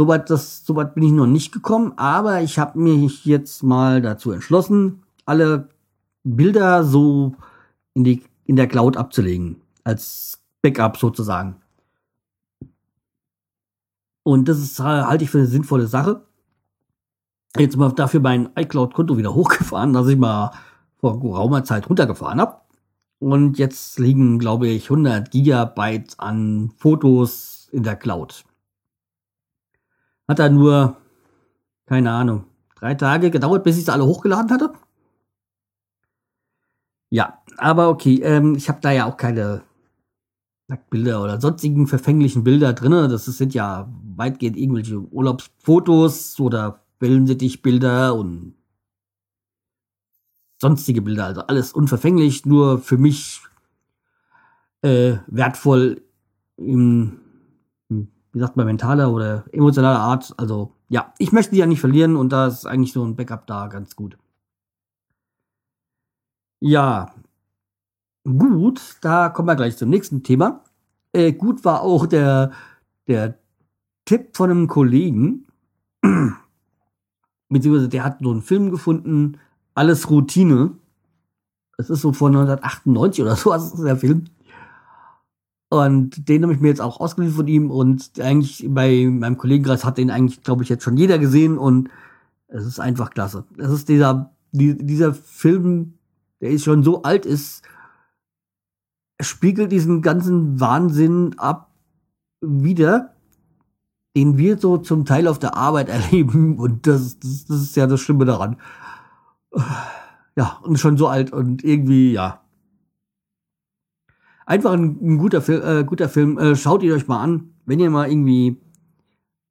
Soweit, 0.00 0.30
das, 0.30 0.64
soweit 0.64 0.94
bin 0.94 1.02
ich 1.02 1.10
noch 1.10 1.26
nicht 1.26 1.50
gekommen, 1.50 1.92
aber 1.96 2.40
ich 2.40 2.60
habe 2.60 2.78
mich 2.78 3.24
jetzt 3.24 3.64
mal 3.64 4.00
dazu 4.00 4.30
entschlossen, 4.30 5.02
alle 5.26 5.70
Bilder 6.22 6.84
so 6.84 7.34
in, 7.94 8.04
die, 8.04 8.22
in 8.44 8.54
der 8.54 8.68
Cloud 8.68 8.96
abzulegen. 8.96 9.60
Als 9.82 10.40
Backup 10.62 10.98
sozusagen. 10.98 11.56
Und 14.22 14.48
das 14.48 14.58
ist, 14.58 14.78
halte 14.78 15.24
ich 15.24 15.30
für 15.30 15.38
eine 15.38 15.46
sinnvolle 15.48 15.88
Sache. 15.88 16.22
Jetzt 17.56 17.76
mal 17.76 17.90
dafür 17.90 18.20
mein 18.20 18.50
iCloud-Konto 18.54 19.16
wieder 19.16 19.34
hochgefahren, 19.34 19.94
dass 19.94 20.06
ich 20.06 20.16
mal 20.16 20.52
vor 20.98 21.18
geraumer 21.18 21.64
Zeit 21.64 21.88
runtergefahren 21.88 22.40
habe. 22.40 22.60
Und 23.18 23.58
jetzt 23.58 23.98
liegen, 23.98 24.38
glaube 24.38 24.68
ich, 24.68 24.84
100 24.84 25.32
Gigabyte 25.32 26.14
an 26.18 26.70
Fotos 26.76 27.68
in 27.72 27.82
der 27.82 27.96
Cloud. 27.96 28.44
Hat 30.28 30.38
da 30.38 30.48
nur, 30.48 30.96
keine 31.86 32.12
Ahnung, 32.12 32.44
drei 32.76 32.94
Tage 32.94 33.30
gedauert, 33.30 33.64
bis 33.64 33.78
ich 33.78 33.86
sie 33.86 33.92
alle 33.92 34.04
hochgeladen 34.04 34.50
hatte. 34.50 34.72
Ja, 37.10 37.42
aber 37.56 37.88
okay, 37.88 38.20
ähm, 38.22 38.54
ich 38.54 38.68
habe 38.68 38.80
da 38.82 38.92
ja 38.92 39.06
auch 39.06 39.16
keine 39.16 39.62
Nacktbilder 40.68 41.22
oder 41.22 41.40
sonstigen 41.40 41.86
verfänglichen 41.86 42.44
Bilder 42.44 42.74
drinne. 42.74 43.08
Das 43.08 43.24
sind 43.24 43.54
ja 43.54 43.90
weitgehend 44.16 44.58
irgendwelche 44.58 44.98
Urlaubsfotos 44.98 46.38
oder 46.38 46.82
Wellensittichbilder 47.00 48.14
und 48.14 48.54
sonstige 50.60 51.00
Bilder, 51.00 51.24
also 51.26 51.42
alles 51.42 51.72
unverfänglich, 51.72 52.44
nur 52.44 52.80
für 52.80 52.98
mich 52.98 53.40
äh, 54.82 55.18
wertvoll 55.28 56.02
im, 56.56 57.20
wie 58.38 58.40
sagt 58.40 58.56
man, 58.56 58.66
mentaler 58.66 59.12
oder 59.12 59.46
emotionaler 59.50 59.98
Art. 59.98 60.32
Also 60.36 60.72
ja, 60.88 61.12
ich 61.18 61.32
möchte 61.32 61.50
die 61.50 61.56
ja 61.58 61.66
nicht 61.66 61.80
verlieren 61.80 62.14
und 62.14 62.30
da 62.30 62.46
ist 62.46 62.66
eigentlich 62.66 62.92
so 62.92 63.04
ein 63.04 63.16
Backup 63.16 63.48
da 63.48 63.66
ganz 63.66 63.96
gut. 63.96 64.16
Ja, 66.60 67.12
gut, 68.22 68.80
da 69.00 69.28
kommen 69.28 69.48
wir 69.48 69.56
gleich 69.56 69.76
zum 69.76 69.90
nächsten 69.90 70.22
Thema. 70.22 70.62
Äh, 71.12 71.32
gut 71.32 71.64
war 71.64 71.82
auch 71.82 72.06
der, 72.06 72.52
der 73.08 73.40
Tipp 74.04 74.36
von 74.36 74.52
einem 74.52 74.68
Kollegen, 74.68 75.48
beziehungsweise 77.48 77.88
der 77.88 78.04
hat 78.04 78.18
so 78.20 78.30
einen 78.30 78.42
Film 78.42 78.70
gefunden, 78.70 79.38
Alles 79.74 80.10
Routine. 80.10 80.76
Das 81.76 81.90
ist 81.90 82.02
so 82.02 82.12
von 82.12 82.36
1998 82.36 83.22
oder 83.22 83.34
so, 83.34 83.50
das 83.50 83.74
ist 83.74 83.82
der 83.82 83.96
Film. 83.96 84.26
Und 85.70 86.28
den 86.28 86.42
habe 86.42 86.54
ich 86.54 86.60
mir 86.60 86.68
jetzt 86.68 86.80
auch 86.80 86.98
ausgeliehen 86.98 87.34
von 87.34 87.46
ihm 87.46 87.70
und 87.70 88.18
eigentlich 88.20 88.64
bei 88.68 89.06
meinem 89.06 89.36
Kollegenkreis 89.36 89.84
hat 89.84 89.98
den 89.98 90.10
eigentlich, 90.10 90.42
glaube 90.42 90.62
ich, 90.62 90.70
jetzt 90.70 90.82
schon 90.82 90.96
jeder 90.96 91.18
gesehen 91.18 91.58
und 91.58 91.90
es 92.48 92.64
ist 92.64 92.80
einfach 92.80 93.10
klasse. 93.10 93.44
Es 93.58 93.70
ist 93.70 93.88
dieser, 93.88 94.30
die, 94.52 94.78
dieser 94.78 95.12
Film, 95.12 95.94
der 96.40 96.50
ist 96.50 96.64
schon 96.64 96.82
so 96.82 97.02
alt 97.02 97.26
ist, 97.26 97.62
spiegelt 99.20 99.70
diesen 99.70 100.00
ganzen 100.00 100.58
Wahnsinn 100.58 101.34
ab 101.38 101.70
wieder, 102.40 103.14
den 104.16 104.38
wir 104.38 104.58
so 104.58 104.78
zum 104.78 105.04
Teil 105.04 105.28
auf 105.28 105.38
der 105.38 105.54
Arbeit 105.54 105.88
erleben 105.90 106.58
und 106.58 106.86
das, 106.86 107.18
das, 107.18 107.44
das 107.44 107.62
ist 107.62 107.76
ja 107.76 107.86
das 107.86 108.00
Schlimme 108.00 108.24
daran. 108.24 108.56
Ja, 110.34 110.58
und 110.62 110.78
schon 110.78 110.96
so 110.96 111.08
alt 111.08 111.32
und 111.32 111.62
irgendwie, 111.62 112.12
ja, 112.12 112.40
Einfach 114.48 114.72
ein, 114.72 114.96
ein 115.02 115.18
guter, 115.18 115.42
Fil 115.42 115.60
äh, 115.60 115.84
guter 115.84 116.08
Film. 116.08 116.38
Äh, 116.38 116.56
schaut 116.56 116.82
ihn 116.82 116.92
euch 116.92 117.06
mal 117.06 117.20
an, 117.20 117.52
wenn 117.66 117.80
ihr 117.80 117.90
mal 117.90 118.08
irgendwie 118.10 118.56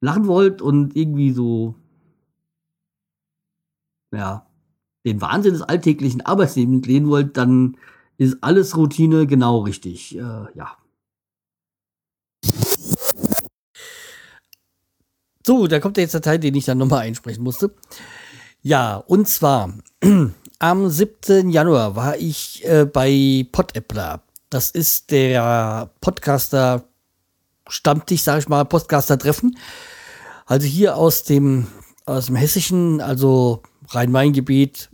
lachen 0.00 0.26
wollt 0.26 0.60
und 0.60 0.96
irgendwie 0.96 1.30
so, 1.30 1.76
ja, 4.12 4.44
den 5.06 5.20
Wahnsinn 5.20 5.52
des 5.52 5.62
alltäglichen 5.62 6.26
Arbeitslebens 6.26 6.84
lehnen 6.84 7.08
wollt, 7.08 7.36
dann 7.36 7.76
ist 8.16 8.38
alles 8.40 8.76
Routine 8.76 9.28
genau 9.28 9.60
richtig. 9.60 10.16
Äh, 10.16 10.46
ja. 10.56 10.76
So, 15.46 15.68
da 15.68 15.78
kommt 15.78 15.96
jetzt 15.96 16.14
der 16.14 16.22
Teil, 16.22 16.40
den 16.40 16.56
ich 16.56 16.64
dann 16.64 16.78
nochmal 16.78 17.02
einsprechen 17.02 17.44
musste. 17.44 17.72
Ja, 18.62 18.96
und 18.96 19.28
zwar 19.28 19.74
am 20.58 20.90
7. 20.90 21.50
Januar 21.50 21.94
war 21.94 22.16
ich 22.16 22.64
äh, 22.64 22.84
bei 22.84 23.46
Potäppler. 23.52 24.24
Das 24.50 24.70
ist 24.70 25.10
der 25.10 25.90
Podcaster 26.00 26.84
Stammtisch, 27.68 28.22
sage 28.22 28.40
ich 28.40 28.48
mal, 28.48 28.64
Podcaster-Treffen. 28.64 29.58
Also 30.46 30.66
hier 30.66 30.96
aus 30.96 31.22
dem, 31.22 31.66
aus 32.06 32.26
dem 32.26 32.36
Hessischen, 32.36 33.02
also 33.02 33.62
Rhein-Main-Gebiet. 33.90 34.88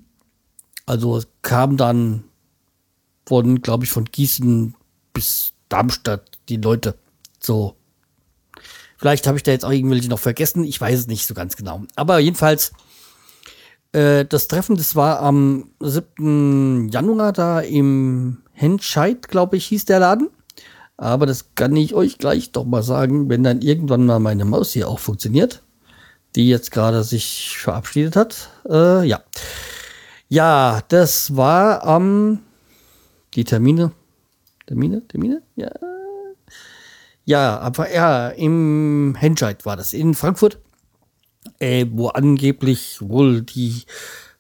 Also 0.86 1.22
kam 1.42 1.76
dann 1.76 2.24
von, 3.26 3.62
glaube 3.62 3.84
ich, 3.84 3.90
von 3.90 4.06
Gießen 4.06 4.74
bis 5.12 5.52
Darmstadt 5.68 6.38
die 6.48 6.56
Leute. 6.56 6.98
So. 7.40 7.76
Vielleicht 8.98 9.26
habe 9.26 9.36
ich 9.36 9.44
da 9.44 9.52
jetzt 9.52 9.64
auch 9.64 9.70
irgendwelche 9.70 10.08
noch 10.08 10.18
vergessen. 10.18 10.64
Ich 10.64 10.80
weiß 10.80 10.98
es 10.98 11.06
nicht 11.06 11.26
so 11.26 11.34
ganz 11.34 11.56
genau. 11.56 11.84
Aber 11.94 12.18
jedenfalls, 12.18 12.72
äh, 13.92 14.24
das 14.24 14.48
Treffen, 14.48 14.76
das 14.76 14.96
war 14.96 15.20
am 15.20 15.70
7. 15.80 16.88
Januar 16.88 17.32
da 17.32 17.60
im 17.60 18.43
Henscheid, 18.54 19.28
glaube 19.28 19.56
ich, 19.56 19.66
hieß 19.66 19.84
der 19.84 20.00
Laden. 20.00 20.30
Aber 20.96 21.26
das 21.26 21.54
kann 21.56 21.76
ich 21.76 21.94
euch 21.94 22.18
gleich 22.18 22.52
doch 22.52 22.64
mal 22.64 22.82
sagen, 22.82 23.28
wenn 23.28 23.42
dann 23.42 23.60
irgendwann 23.60 24.06
mal 24.06 24.20
meine 24.20 24.44
Maus 24.44 24.72
hier 24.72 24.88
auch 24.88 25.00
funktioniert, 25.00 25.62
die 26.36 26.48
jetzt 26.48 26.70
gerade 26.70 27.02
sich 27.02 27.58
verabschiedet 27.58 28.16
hat. 28.16 28.50
Äh, 28.68 29.06
ja. 29.06 29.22
Ja, 30.28 30.82
das 30.88 31.36
war 31.36 31.84
am 31.84 32.04
ähm, 32.04 32.38
die 33.34 33.44
Termine. 33.44 33.92
Termine? 34.66 35.06
Termine? 35.06 35.42
Ja. 35.56 35.70
Ja, 37.26 37.58
aber 37.58 37.92
ja, 37.92 38.28
im 38.28 39.14
Henscheid 39.18 39.64
war 39.64 39.76
das 39.76 39.92
in 39.92 40.14
Frankfurt, 40.14 40.58
äh, 41.58 41.86
wo 41.90 42.08
angeblich 42.08 42.98
wohl 43.00 43.42
die 43.42 43.84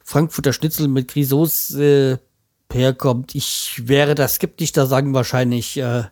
Frankfurter 0.02 0.52
Schnitzel 0.52 0.88
mit 0.88 1.08
Grisauce 1.08 1.74
äh, 1.74 2.18
herkommt. 2.74 3.34
Ich 3.34 3.82
wäre 3.86 4.14
da 4.14 4.28
skeptisch, 4.28 4.72
da 4.72 4.86
sagen 4.86 5.14
wahrscheinlich 5.14 5.76
äh, 5.78 6.04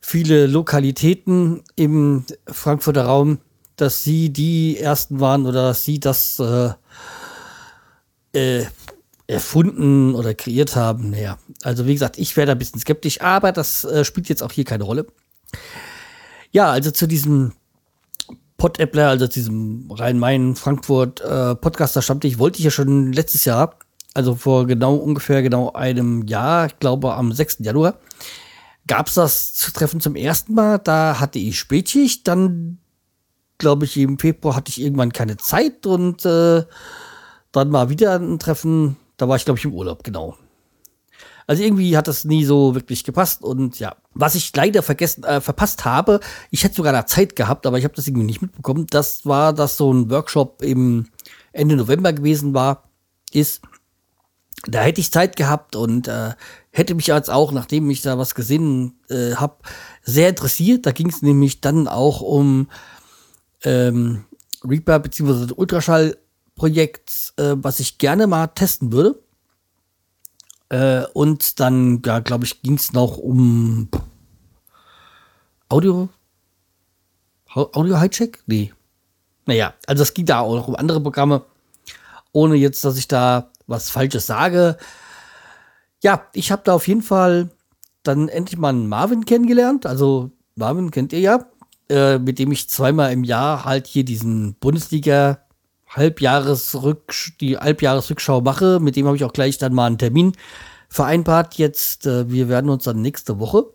viele 0.00 0.46
Lokalitäten 0.46 1.62
im 1.76 2.24
Frankfurter 2.46 3.04
Raum, 3.04 3.38
dass 3.76 4.02
sie 4.02 4.30
die 4.30 4.78
ersten 4.78 5.20
waren 5.20 5.46
oder 5.46 5.62
dass 5.62 5.84
sie 5.84 6.00
das 6.00 6.38
äh, 6.40 6.70
äh, 8.32 8.66
erfunden 9.26 10.14
oder 10.14 10.34
kreiert 10.34 10.76
haben. 10.76 11.10
Naja, 11.10 11.38
also 11.62 11.86
wie 11.86 11.92
gesagt, 11.92 12.18
ich 12.18 12.36
wäre 12.36 12.46
da 12.46 12.52
ein 12.52 12.58
bisschen 12.58 12.80
skeptisch, 12.80 13.20
aber 13.20 13.52
das 13.52 13.84
äh, 13.84 14.04
spielt 14.04 14.28
jetzt 14.28 14.42
auch 14.42 14.52
hier 14.52 14.64
keine 14.64 14.84
Rolle. 14.84 15.06
Ja, 16.52 16.70
also 16.70 16.90
zu 16.90 17.06
diesem 17.06 17.52
Pod-Appler, 18.56 19.08
also 19.08 19.26
zu 19.26 19.40
diesem 19.40 19.90
Rhein-Main-Frankfurt 19.90 21.20
äh, 21.20 22.02
stammte 22.02 22.38
wollte 22.38 22.58
ich 22.58 22.64
ja 22.64 22.70
schon 22.70 23.12
letztes 23.12 23.44
Jahr 23.44 23.76
also 24.16 24.34
vor 24.34 24.66
genau 24.66 24.94
ungefähr 24.94 25.42
genau 25.42 25.72
einem 25.72 26.26
Jahr, 26.26 26.66
ich 26.66 26.78
glaube 26.78 27.14
am 27.14 27.32
6. 27.32 27.58
Januar, 27.60 27.98
gab 28.86 29.08
es 29.08 29.14
das 29.14 29.52
Treffen 29.74 30.00
zum 30.00 30.16
ersten 30.16 30.54
Mal. 30.54 30.78
Da 30.78 31.20
hatte 31.20 31.38
ich 31.38 31.58
Spätschicht, 31.58 32.26
dann 32.26 32.78
glaube 33.58 33.84
ich 33.84 33.96
im 33.98 34.18
Februar 34.18 34.56
hatte 34.56 34.70
ich 34.70 34.80
irgendwann 34.80 35.12
keine 35.12 35.36
Zeit 35.36 35.84
und 35.84 36.24
äh, 36.24 36.64
dann 37.52 37.72
war 37.72 37.90
wieder 37.90 38.18
ein 38.18 38.38
Treffen, 38.38 38.96
da 39.18 39.28
war 39.28 39.36
ich 39.36 39.44
glaube 39.44 39.58
ich 39.58 39.66
im 39.66 39.74
Urlaub, 39.74 40.02
genau. 40.02 40.38
Also 41.46 41.62
irgendwie 41.62 41.96
hat 41.96 42.08
das 42.08 42.24
nie 42.24 42.44
so 42.44 42.74
wirklich 42.74 43.04
gepasst 43.04 43.42
und 43.44 43.78
ja, 43.78 43.96
was 44.14 44.34
ich 44.34 44.50
leider 44.56 44.82
vergessen, 44.82 45.24
äh, 45.24 45.42
verpasst 45.42 45.84
habe, 45.84 46.20
ich 46.50 46.64
hätte 46.64 46.76
sogar 46.76 46.94
da 46.94 47.06
Zeit 47.06 47.36
gehabt, 47.36 47.66
aber 47.66 47.78
ich 47.78 47.84
habe 47.84 47.94
das 47.94 48.08
irgendwie 48.08 48.26
nicht 48.26 48.40
mitbekommen. 48.40 48.86
Das 48.88 49.26
war, 49.26 49.52
dass 49.52 49.76
so 49.76 49.92
ein 49.92 50.10
Workshop 50.10 50.62
im 50.62 51.06
Ende 51.52 51.76
November 51.76 52.14
gewesen 52.14 52.54
war, 52.54 52.84
ist 53.32 53.60
da 54.64 54.80
hätte 54.80 55.00
ich 55.00 55.12
Zeit 55.12 55.36
gehabt 55.36 55.76
und 55.76 56.08
äh, 56.08 56.34
hätte 56.70 56.94
mich 56.94 57.12
als 57.12 57.28
auch, 57.28 57.52
nachdem 57.52 57.88
ich 57.90 58.02
da 58.02 58.18
was 58.18 58.34
gesehen 58.34 58.98
äh, 59.08 59.34
habe, 59.34 59.56
sehr 60.02 60.28
interessiert. 60.28 60.86
Da 60.86 60.92
ging 60.92 61.08
es 61.08 61.22
nämlich 61.22 61.60
dann 61.60 61.88
auch 61.88 62.20
um 62.20 62.68
ähm, 63.64 64.24
Reaper 64.64 64.98
bzw. 64.98 65.52
Ultraschallprojekt, 65.54 67.34
äh, 67.36 67.54
was 67.56 67.80
ich 67.80 67.98
gerne 67.98 68.26
mal 68.26 68.48
testen 68.48 68.92
würde. 68.92 69.20
Äh, 70.68 71.04
und 71.12 71.60
dann, 71.60 72.02
ja, 72.04 72.18
glaube 72.18 72.44
ich, 72.44 72.62
ging 72.62 72.74
es 72.74 72.92
noch 72.92 73.18
um 73.18 73.88
Audio. 75.68 76.08
Audio 77.54 77.98
Highcheck? 77.98 78.42
Nee. 78.46 78.72
Naja, 79.46 79.74
also 79.86 80.02
es 80.02 80.12
ging 80.12 80.26
da 80.26 80.40
auch 80.40 80.56
noch 80.56 80.68
um 80.68 80.76
andere 80.76 81.00
Programme. 81.00 81.42
Ohne 82.32 82.56
jetzt, 82.56 82.84
dass 82.84 82.98
ich 82.98 83.08
da 83.08 83.50
was 83.66 83.90
Falsches 83.90 84.26
sage. 84.26 84.76
Ja, 86.02 86.26
ich 86.32 86.52
habe 86.52 86.62
da 86.64 86.74
auf 86.74 86.88
jeden 86.88 87.02
Fall 87.02 87.50
dann 88.02 88.28
endlich 88.28 88.58
mal 88.58 88.70
einen 88.70 88.88
Marvin 88.88 89.24
kennengelernt. 89.24 89.86
Also 89.86 90.30
Marvin 90.54 90.90
kennt 90.90 91.12
ihr 91.12 91.20
ja, 91.20 91.46
äh, 91.88 92.18
mit 92.18 92.38
dem 92.38 92.52
ich 92.52 92.68
zweimal 92.68 93.12
im 93.12 93.24
Jahr 93.24 93.64
halt 93.64 93.86
hier 93.86 94.04
diesen 94.04 94.54
Bundesliga 94.54 95.40
Halbjahresrück 95.88 97.14
die 97.40 97.58
Halbjahresrückschau 97.58 98.40
mache. 98.40 98.80
Mit 98.80 98.96
dem 98.96 99.06
habe 99.06 99.16
ich 99.16 99.24
auch 99.24 99.32
gleich 99.32 99.58
dann 99.58 99.74
mal 99.74 99.86
einen 99.86 99.98
Termin 99.98 100.32
vereinbart. 100.88 101.54
Jetzt, 101.54 102.06
äh, 102.06 102.30
wir 102.30 102.48
werden 102.48 102.70
uns 102.70 102.84
dann 102.84 103.02
nächste 103.02 103.38
Woche 103.38 103.66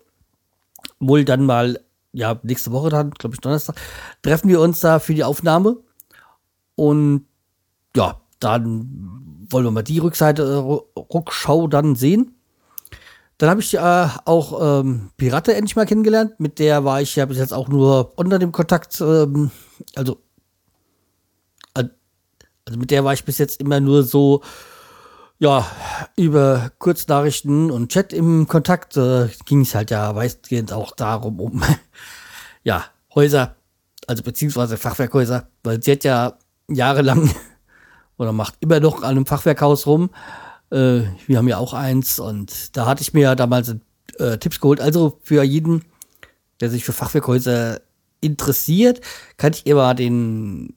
wohl 1.02 1.24
dann 1.24 1.44
mal, 1.44 1.80
ja, 2.12 2.38
nächste 2.42 2.72
Woche 2.72 2.90
dann, 2.90 3.10
glaube 3.10 3.34
ich, 3.34 3.40
Donnerstag, 3.40 3.76
treffen 4.22 4.48
wir 4.48 4.60
uns 4.60 4.80
da 4.80 4.98
für 4.98 5.14
die 5.14 5.24
Aufnahme. 5.24 5.76
Und 6.74 7.26
ja, 7.96 8.20
dann 8.40 9.21
wollen 9.52 9.64
wir 9.64 9.70
mal 9.70 9.82
die 9.82 9.98
Rückseite 9.98 10.42
äh, 10.42 10.98
Rückschau 11.14 11.66
dann 11.66 11.94
sehen. 11.94 12.36
Dann 13.38 13.50
habe 13.50 13.60
ich 13.60 13.74
äh, 13.74 14.08
auch 14.24 14.80
ähm, 14.80 15.10
Pirate 15.16 15.54
endlich 15.54 15.74
mal 15.74 15.86
kennengelernt. 15.86 16.38
Mit 16.38 16.58
der 16.58 16.84
war 16.84 17.00
ich 17.00 17.16
ja 17.16 17.26
bis 17.26 17.38
jetzt 17.38 17.52
auch 17.52 17.68
nur 17.68 18.12
unter 18.16 18.38
dem 18.38 18.52
Kontakt. 18.52 19.00
Ähm, 19.00 19.50
also, 19.96 20.20
also 21.74 22.78
mit 22.78 22.90
der 22.90 23.04
war 23.04 23.12
ich 23.12 23.24
bis 23.24 23.38
jetzt 23.38 23.60
immer 23.60 23.80
nur 23.80 24.04
so, 24.04 24.42
ja, 25.38 25.66
über 26.16 26.70
Kurznachrichten 26.78 27.70
und 27.70 27.90
Chat 27.90 28.12
im 28.12 28.46
Kontakt. 28.46 28.96
Äh, 28.96 29.28
Ging 29.44 29.62
es 29.62 29.74
halt 29.74 29.90
ja 29.90 30.14
weitgehend 30.14 30.72
auch 30.72 30.92
darum, 30.94 31.40
um, 31.40 31.64
ja, 32.62 32.84
Häuser, 33.14 33.56
also 34.06 34.22
beziehungsweise 34.22 34.76
Fachwerkhäuser, 34.76 35.48
weil 35.64 35.82
sie 35.82 35.92
hat 35.92 36.04
ja 36.04 36.38
jahrelang 36.68 37.28
oder 38.16 38.32
macht 38.32 38.54
immer 38.60 38.80
noch 38.80 39.02
an 39.02 39.10
einem 39.10 39.26
Fachwerkhaus 39.26 39.86
rum. 39.86 40.10
Äh, 40.70 41.02
wir 41.26 41.38
haben 41.38 41.48
ja 41.48 41.58
auch 41.58 41.74
eins 41.74 42.18
und 42.18 42.76
da 42.76 42.86
hatte 42.86 43.02
ich 43.02 43.14
mir 43.14 43.22
ja 43.22 43.34
damals 43.34 43.74
äh, 44.18 44.38
Tipps 44.38 44.60
geholt. 44.60 44.80
Also 44.80 45.18
für 45.22 45.42
jeden, 45.42 45.84
der 46.60 46.70
sich 46.70 46.84
für 46.84 46.92
Fachwerkhäuser 46.92 47.80
interessiert, 48.20 49.00
kann 49.36 49.52
ich 49.52 49.66
immer 49.66 49.94
den 49.94 50.76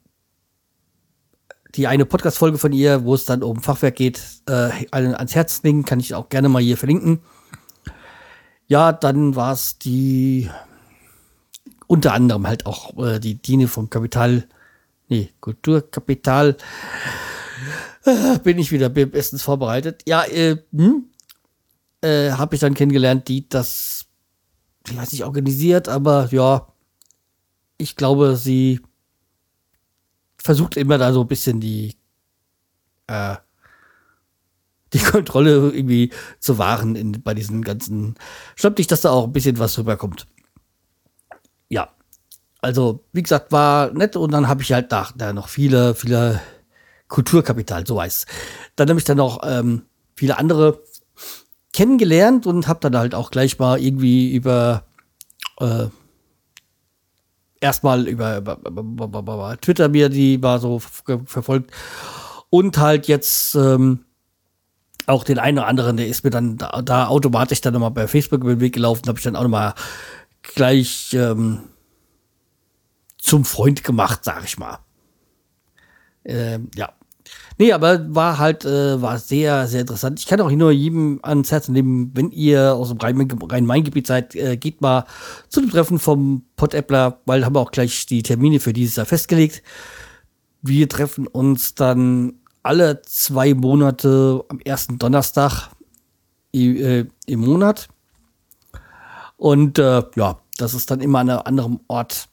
die 1.76 1.86
eine 1.86 2.06
Podcast-Folge 2.06 2.56
von 2.56 2.72
ihr, 2.72 3.04
wo 3.04 3.14
es 3.14 3.26
dann 3.26 3.42
um 3.42 3.60
Fachwerk 3.60 3.96
geht, 3.96 4.22
äh, 4.48 4.86
ans 4.92 5.34
Herz 5.34 5.62
legen, 5.62 5.84
kann 5.84 6.00
ich 6.00 6.14
auch 6.14 6.30
gerne 6.30 6.48
mal 6.48 6.62
hier 6.62 6.78
verlinken. 6.78 7.20
Ja, 8.66 8.92
dann 8.92 9.36
war 9.36 9.52
es 9.52 9.78
die 9.78 10.50
unter 11.86 12.14
anderem 12.14 12.46
halt 12.46 12.66
auch 12.66 12.96
äh, 12.98 13.20
die 13.20 13.34
Diene 13.34 13.68
vom 13.68 13.90
Kapital, 13.90 14.48
nee, 15.08 15.30
Kulturkapital. 15.40 16.56
Äh, 18.04 18.38
bin 18.38 18.58
ich 18.58 18.70
wieder 18.70 18.88
bestens 18.88 19.42
vorbereitet. 19.42 20.02
Ja, 20.06 20.24
äh, 20.24 20.56
hm, 20.72 21.10
äh, 22.02 22.30
habe 22.32 22.54
ich 22.54 22.60
dann 22.60 22.74
kennengelernt, 22.74 23.28
die 23.28 23.48
das, 23.48 24.06
ich 24.88 24.96
weiß 24.96 25.12
nicht, 25.12 25.24
organisiert, 25.24 25.88
aber 25.88 26.28
ja, 26.30 26.72
ich 27.78 27.96
glaube, 27.96 28.36
sie 28.36 28.80
versucht 30.38 30.76
immer 30.76 30.98
da 30.98 31.12
so 31.12 31.22
ein 31.22 31.26
bisschen 31.26 31.60
die, 31.60 31.96
äh, 33.08 33.36
die 34.92 34.98
Kontrolle 34.98 35.70
irgendwie 35.70 36.12
zu 36.38 36.58
wahren 36.58 36.94
in, 36.94 37.22
bei 37.22 37.34
diesen 37.34 37.62
ganzen 37.62 38.14
Stammtisch, 38.54 38.86
dass 38.86 39.00
da 39.00 39.10
auch 39.10 39.24
ein 39.24 39.32
bisschen 39.32 39.58
was 39.58 39.76
rüberkommt. 39.78 40.26
Also 42.60 43.04
wie 43.12 43.22
gesagt, 43.22 43.52
war 43.52 43.92
nett 43.92 44.16
und 44.16 44.32
dann 44.32 44.48
habe 44.48 44.62
ich 44.62 44.72
halt 44.72 44.90
da, 44.92 45.08
da 45.16 45.32
noch 45.32 45.48
viele, 45.48 45.94
viele 45.94 46.40
Kulturkapital, 47.08 47.86
so 47.86 48.00
heißt 48.00 48.26
Dann 48.76 48.88
habe 48.88 48.98
ich 48.98 49.04
dann 49.04 49.18
noch 49.18 49.40
ähm, 49.44 49.82
viele 50.16 50.38
andere 50.38 50.80
kennengelernt 51.72 52.46
und 52.46 52.68
habe 52.68 52.80
dann 52.80 52.96
halt 52.96 53.14
auch 53.14 53.30
gleich 53.30 53.58
mal 53.58 53.78
irgendwie 53.78 54.34
über 54.34 54.84
äh, 55.60 55.86
erstmal 57.60 58.08
über, 58.08 58.38
über, 58.38 58.58
über, 58.66 59.18
über, 59.20 59.56
Twitter 59.60 59.88
mir 59.88 60.08
die 60.08 60.42
war 60.42 60.58
so 60.58 60.78
verfolgt 60.78 61.70
und 62.50 62.78
halt 62.78 63.08
jetzt 63.08 63.54
ähm, 63.54 64.04
auch 65.06 65.24
den 65.24 65.38
einen 65.38 65.58
oder 65.58 65.68
anderen, 65.68 65.96
der 65.96 66.08
ist 66.08 66.24
mir 66.24 66.30
dann 66.30 66.56
da, 66.56 66.82
da 66.82 67.08
automatisch 67.08 67.60
dann 67.60 67.74
nochmal 67.74 67.90
bei 67.90 68.08
Facebook 68.08 68.40
über 68.40 68.54
den 68.54 68.60
Weg 68.60 68.74
gelaufen, 68.74 69.06
habe 69.06 69.18
ich 69.18 69.24
dann 69.24 69.36
auch 69.36 69.42
nochmal 69.42 69.74
gleich 70.42 71.14
ähm, 71.14 71.60
zum 73.26 73.44
Freund 73.44 73.84
gemacht, 73.84 74.20
sag 74.22 74.44
ich 74.44 74.56
mal. 74.56 74.78
Ähm, 76.24 76.70
ja. 76.74 76.92
Nee, 77.58 77.72
aber 77.72 78.14
war 78.14 78.38
halt, 78.38 78.64
äh, 78.64 79.00
war 79.02 79.18
sehr, 79.18 79.66
sehr 79.66 79.80
interessant. 79.80 80.20
Ich 80.20 80.26
kann 80.26 80.40
auch 80.40 80.50
nur 80.50 80.70
jedem 80.70 81.18
ans 81.22 81.50
Herzen 81.50 81.72
nehmen, 81.72 82.12
wenn 82.14 82.30
ihr 82.30 82.74
aus 82.74 82.90
dem 82.90 82.98
Rhein-Main-Gebiet 82.98 84.06
seid, 84.06 84.36
äh, 84.36 84.56
geht 84.56 84.80
mal 84.80 85.06
zu 85.48 85.60
dem 85.60 85.70
Treffen 85.70 85.98
vom 85.98 86.44
Pot-Appler, 86.56 87.20
weil 87.24 87.44
haben 87.44 87.56
wir 87.56 87.60
auch 87.60 87.72
gleich 87.72 88.06
die 88.06 88.22
Termine 88.22 88.60
für 88.60 88.72
dieses 88.72 88.96
Jahr 88.96 89.06
festgelegt. 89.06 89.62
Wir 90.62 90.88
treffen 90.88 91.26
uns 91.26 91.74
dann 91.74 92.34
alle 92.62 93.02
zwei 93.02 93.54
Monate 93.54 94.44
am 94.48 94.60
ersten 94.60 94.98
Donnerstag 94.98 95.70
äh, 96.52 97.06
im 97.26 97.40
Monat. 97.40 97.88
Und 99.36 99.78
äh, 99.78 100.02
ja, 100.14 100.40
das 100.58 100.74
ist 100.74 100.90
dann 100.90 101.00
immer 101.00 101.20
an 101.20 101.30
einem 101.30 101.42
anderen 101.44 101.80
Ort. 101.88 102.28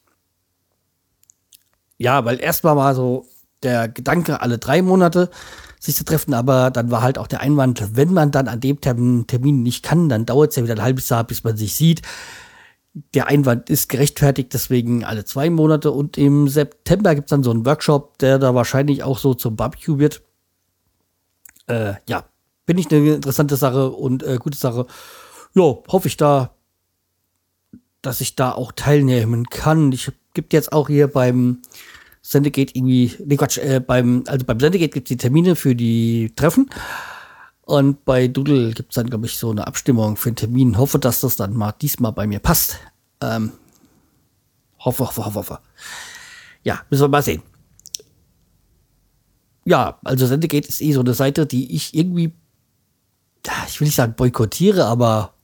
Ja, 1.98 2.24
weil 2.24 2.40
erstmal 2.40 2.76
war 2.76 2.94
so 2.94 3.26
der 3.62 3.88
Gedanke, 3.88 4.40
alle 4.40 4.58
drei 4.58 4.82
Monate 4.82 5.30
sich 5.80 5.96
zu 5.96 6.04
treffen, 6.04 6.34
aber 6.34 6.70
dann 6.70 6.90
war 6.90 7.02
halt 7.02 7.18
auch 7.18 7.26
der 7.26 7.40
Einwand, 7.40 7.96
wenn 7.96 8.12
man 8.12 8.30
dann 8.30 8.48
an 8.48 8.60
dem 8.60 8.80
Termin 8.80 9.62
nicht 9.62 9.82
kann, 9.82 10.08
dann 10.08 10.26
dauert 10.26 10.50
es 10.50 10.56
ja 10.56 10.62
wieder 10.64 10.74
ein 10.74 10.82
halbes 10.82 11.08
Jahr, 11.08 11.24
bis 11.24 11.44
man 11.44 11.56
sich 11.56 11.74
sieht. 11.74 12.02
Der 13.12 13.26
Einwand 13.26 13.70
ist 13.70 13.88
gerechtfertigt, 13.88 14.54
deswegen 14.54 15.04
alle 15.04 15.24
zwei 15.24 15.50
Monate. 15.50 15.90
Und 15.90 16.16
im 16.16 16.48
September 16.48 17.14
gibt 17.14 17.26
es 17.26 17.30
dann 17.30 17.42
so 17.42 17.50
einen 17.50 17.66
Workshop, 17.66 18.18
der 18.18 18.38
da 18.38 18.54
wahrscheinlich 18.54 19.02
auch 19.02 19.18
so 19.18 19.34
zum 19.34 19.56
Barbecue 19.56 19.98
wird. 19.98 20.22
Äh, 21.66 21.94
ja, 22.08 22.24
finde 22.66 22.80
ich 22.80 22.90
eine 22.90 23.14
interessante 23.14 23.56
Sache 23.56 23.90
und 23.90 24.22
äh, 24.22 24.38
gute 24.38 24.56
Sache. 24.56 24.86
Ja, 25.54 25.62
hoffe 25.88 26.06
ich 26.06 26.16
da, 26.16 26.54
dass 28.00 28.20
ich 28.20 28.36
da 28.36 28.52
auch 28.52 28.70
teilnehmen 28.70 29.46
kann. 29.46 29.90
Ich 29.90 30.12
gibt 30.34 30.52
jetzt 30.52 30.72
auch 30.72 30.88
hier 30.88 31.08
beim 31.08 31.62
Sendegate 32.22 32.74
irgendwie, 32.74 33.14
nee 33.24 33.36
Quatsch, 33.36 33.58
äh, 33.58 33.80
beim, 33.80 34.24
also 34.26 34.44
beim 34.44 34.60
Sendegate 34.60 34.92
gibt 34.92 35.06
es 35.06 35.10
die 35.10 35.16
Termine 35.16 35.56
für 35.56 35.74
die 35.74 36.32
Treffen. 36.36 36.70
Und 37.62 38.04
bei 38.04 38.28
Doodle 38.28 38.72
gibt 38.72 38.90
es 38.92 38.96
dann, 38.96 39.08
glaube 39.08 39.26
ich, 39.26 39.38
so 39.38 39.50
eine 39.50 39.66
Abstimmung 39.66 40.16
für 40.16 40.28
einen 40.28 40.36
Termin. 40.36 40.76
Hoffe, 40.76 40.98
dass 40.98 41.20
das 41.20 41.36
dann 41.36 41.54
mal 41.54 41.72
diesmal 41.72 42.12
bei 42.12 42.26
mir 42.26 42.38
passt. 42.38 42.78
Ähm, 43.22 43.52
hoffe, 44.80 45.06
hoffe, 45.06 45.24
hoffe, 45.24 45.38
hoffe. 45.38 45.58
Ja, 46.62 46.82
müssen 46.90 47.02
wir 47.02 47.08
mal 47.08 47.22
sehen. 47.22 47.42
Ja, 49.64 49.98
also 50.04 50.26
Sendegate 50.26 50.68
ist 50.68 50.82
eh 50.82 50.92
so 50.92 51.00
eine 51.00 51.14
Seite, 51.14 51.46
die 51.46 51.74
ich 51.74 51.94
irgendwie, 51.94 52.34
ich 53.66 53.80
will 53.80 53.86
nicht 53.86 53.94
sagen 53.94 54.14
boykottiere, 54.14 54.84
aber 54.84 55.34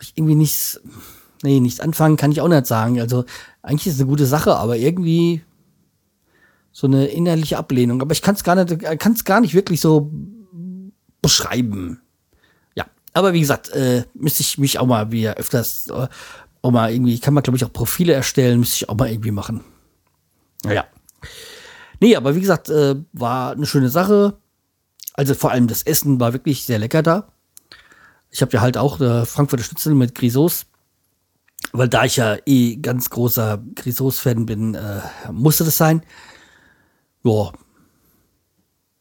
ich 0.00 0.14
irgendwie 0.16 0.34
nichts, 0.34 0.80
nee, 1.42 1.60
nichts 1.60 1.80
anfangen 1.80 2.16
kann 2.16 2.32
ich 2.32 2.40
auch 2.40 2.48
nicht 2.48 2.66
sagen. 2.66 3.00
Also 3.00 3.24
eigentlich 3.62 3.86
ist 3.86 3.94
es 3.94 4.00
eine 4.00 4.08
gute 4.08 4.26
Sache, 4.26 4.56
aber 4.56 4.76
irgendwie 4.76 5.42
so 6.72 6.86
eine 6.86 7.06
innerliche 7.06 7.58
Ablehnung. 7.58 8.00
Aber 8.02 8.12
ich 8.12 8.22
kann 8.22 8.34
es 8.34 8.44
gar 8.44 8.54
nicht, 8.54 8.80
kann 8.98 9.12
es 9.12 9.24
gar 9.24 9.40
nicht 9.40 9.54
wirklich 9.54 9.80
so 9.80 10.10
beschreiben. 11.22 12.00
Ja, 12.74 12.86
aber 13.12 13.32
wie 13.32 13.40
gesagt, 13.40 13.70
äh, 13.70 14.04
müsste 14.14 14.42
ich 14.42 14.58
mich 14.58 14.78
auch 14.78 14.86
mal 14.86 15.10
wieder 15.10 15.34
öfters 15.34 15.88
äh, 15.88 16.08
auch 16.62 16.70
mal 16.70 16.92
irgendwie, 16.92 17.18
kann 17.18 17.34
man 17.34 17.42
glaube 17.42 17.56
ich 17.56 17.64
auch 17.64 17.72
Profile 17.72 18.12
erstellen, 18.12 18.60
müsste 18.60 18.76
ich 18.76 18.88
auch 18.88 18.96
mal 18.96 19.10
irgendwie 19.10 19.30
machen. 19.30 19.64
Naja. 20.64 20.84
Nee, 22.00 22.16
aber 22.16 22.36
wie 22.36 22.40
gesagt, 22.40 22.68
äh, 22.68 22.96
war 23.12 23.52
eine 23.52 23.66
schöne 23.66 23.88
Sache. 23.88 24.38
Also 25.14 25.34
vor 25.34 25.50
allem 25.50 25.66
das 25.66 25.82
Essen 25.82 26.20
war 26.20 26.32
wirklich 26.32 26.64
sehr 26.64 26.78
lecker 26.78 27.02
da. 27.02 27.32
Ich 28.30 28.42
habe 28.42 28.52
ja 28.52 28.60
halt 28.60 28.76
auch 28.76 29.00
äh, 29.00 29.24
Frankfurter 29.26 29.64
Schnitzel 29.64 29.94
mit 29.94 30.14
Grisos. 30.14 30.66
Weil 31.72 31.88
da 31.88 32.04
ich 32.04 32.16
ja 32.16 32.36
eh 32.46 32.76
ganz 32.76 33.10
großer 33.10 33.62
Grisos-Fan 33.74 34.46
bin, 34.46 34.74
äh, 34.74 35.00
musste 35.30 35.64
das 35.64 35.76
sein 35.76 36.02
ja. 37.28 37.52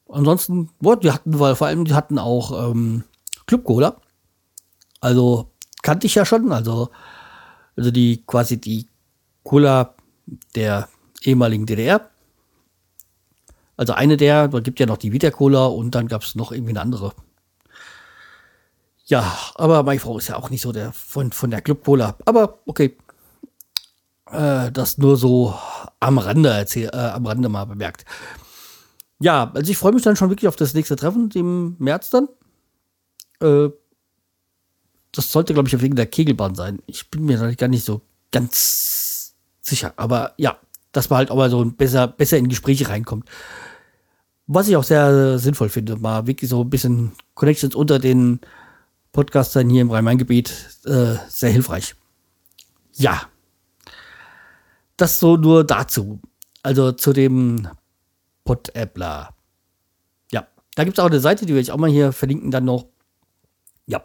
Ansonsten, 0.09 0.69
what, 0.79 1.03
die 1.03 1.11
hatten, 1.11 1.39
weil 1.39 1.55
vor 1.55 1.67
allem, 1.67 1.85
die 1.85 1.93
hatten 1.93 2.17
auch 2.17 2.71
ähm, 2.71 3.03
Club 3.45 3.63
Cola. 3.65 3.97
Also 5.01 5.51
kannte 5.81 6.07
ich 6.07 6.15
ja 6.15 6.25
schon, 6.25 6.51
also, 6.51 6.89
also 7.75 7.91
die 7.91 8.23
quasi 8.25 8.59
die 8.59 8.87
Cola 9.43 9.95
der 10.55 10.87
ehemaligen 11.23 11.65
DDR. 11.65 12.09
Also 13.75 13.93
eine 13.93 14.17
der, 14.17 14.47
da 14.47 14.59
gibt 14.59 14.79
ja 14.79 14.85
noch 14.85 14.97
die 14.97 15.11
Vita 15.11 15.29
Cola 15.29 15.65
und 15.65 15.93
dann 15.93 16.07
gab 16.07 16.23
es 16.23 16.35
noch 16.35 16.51
irgendwie 16.51 16.71
eine 16.71 16.81
andere. 16.81 17.13
Ja, 19.07 19.37
aber 19.55 19.83
meine 19.83 19.99
Frau 19.99 20.17
ist 20.17 20.27
ja 20.27 20.35
auch 20.35 20.49
nicht 20.49 20.61
so 20.61 20.73
der 20.73 20.91
von, 20.91 21.31
von 21.31 21.49
der 21.49 21.61
Club 21.61 21.83
Cola. 21.83 22.15
Aber 22.25 22.59
okay. 22.65 22.97
Äh, 24.29 24.71
das 24.73 24.97
nur 24.97 25.15
so 25.15 25.55
am 26.01 26.17
Rande 26.17 26.49
erzähl, 26.49 26.89
äh, 26.91 26.97
am 26.97 27.25
Rande 27.25 27.47
mal 27.47 27.65
bemerkt. 27.65 28.03
Ja, 29.19 29.49
also 29.53 29.71
ich 29.71 29.77
freue 29.77 29.93
mich 29.93 30.03
dann 30.03 30.17
schon 30.17 30.29
wirklich 30.29 30.49
auf 30.49 30.57
das 30.57 30.73
nächste 30.73 30.97
Treffen 30.97 31.31
im 31.33 31.77
März 31.79 32.09
dann. 32.09 32.27
Äh, 33.39 33.69
das 35.13 35.31
sollte, 35.31 35.53
glaube 35.53 35.69
ich, 35.69 35.81
wegen 35.81 35.95
der 35.95 36.05
Kegelbahn 36.05 36.55
sein. 36.55 36.79
Ich 36.85 37.09
bin 37.09 37.23
mir 37.25 37.37
da 37.37 37.51
gar 37.53 37.69
nicht 37.69 37.85
so 37.85 38.01
ganz 38.31 39.33
sicher. 39.61 39.93
Aber 39.95 40.33
ja, 40.37 40.57
dass 40.91 41.09
man 41.09 41.17
halt 41.17 41.31
auch 41.31 41.37
mal 41.37 41.49
so 41.49 41.63
besser, 41.63 42.07
besser 42.07 42.37
in 42.37 42.49
Gespräche 42.49 42.89
reinkommt. 42.89 43.29
Was 44.47 44.67
ich 44.67 44.75
auch 44.75 44.83
sehr 44.83 45.39
sinnvoll 45.39 45.69
finde, 45.69 45.95
mal 45.95 46.27
wirklich 46.27 46.49
so 46.49 46.61
ein 46.63 46.69
bisschen 46.69 47.13
Connections 47.33 47.73
unter 47.73 47.99
den 47.99 48.41
Podcastern 49.17 49.67
hier 49.71 49.81
im 49.81 49.89
Rhein-Main-Gebiet 49.89 50.51
äh, 50.85 51.15
sehr 51.27 51.49
hilfreich. 51.49 51.95
Ja, 52.93 53.23
das 54.95 55.19
so 55.19 55.37
nur 55.37 55.63
dazu. 55.63 56.19
Also 56.61 56.91
zu 56.91 57.13
dem 57.13 57.67
Podappler. 58.43 59.33
Ja, 60.31 60.45
da 60.75 60.83
gibt 60.83 60.99
es 60.99 61.03
auch 61.03 61.07
eine 61.07 61.19
Seite, 61.19 61.47
die 61.47 61.55
will 61.55 61.61
ich 61.61 61.71
auch 61.71 61.77
mal 61.77 61.89
hier 61.89 62.11
verlinken 62.11 62.51
dann 62.51 62.65
noch. 62.65 62.85
Ja. 63.87 64.03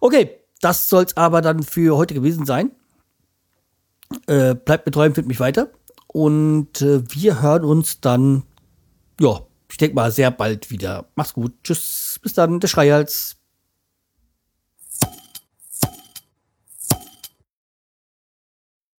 Okay, 0.00 0.38
das 0.62 0.88
soll 0.88 1.04
es 1.04 1.18
aber 1.18 1.42
dann 1.42 1.62
für 1.62 1.98
heute 1.98 2.14
gewesen 2.14 2.46
sein. 2.46 2.70
Äh, 4.26 4.54
bleibt 4.54 4.86
mir 4.86 4.92
treu 4.92 5.04
und 5.04 5.16
findet 5.16 5.28
mich 5.28 5.40
weiter. 5.40 5.70
Und 6.06 6.80
äh, 6.80 7.02
wir 7.12 7.42
hören 7.42 7.64
uns 7.64 8.00
dann, 8.00 8.44
ja, 9.20 9.42
ich 9.70 9.76
denke 9.76 9.96
mal, 9.96 10.10
sehr 10.10 10.30
bald 10.30 10.70
wieder. 10.70 11.10
Mach's 11.14 11.34
gut. 11.34 11.52
Tschüss. 11.62 12.18
Bis 12.22 12.32
dann, 12.32 12.58
der 12.58 12.68
Schreihals. 12.68 13.36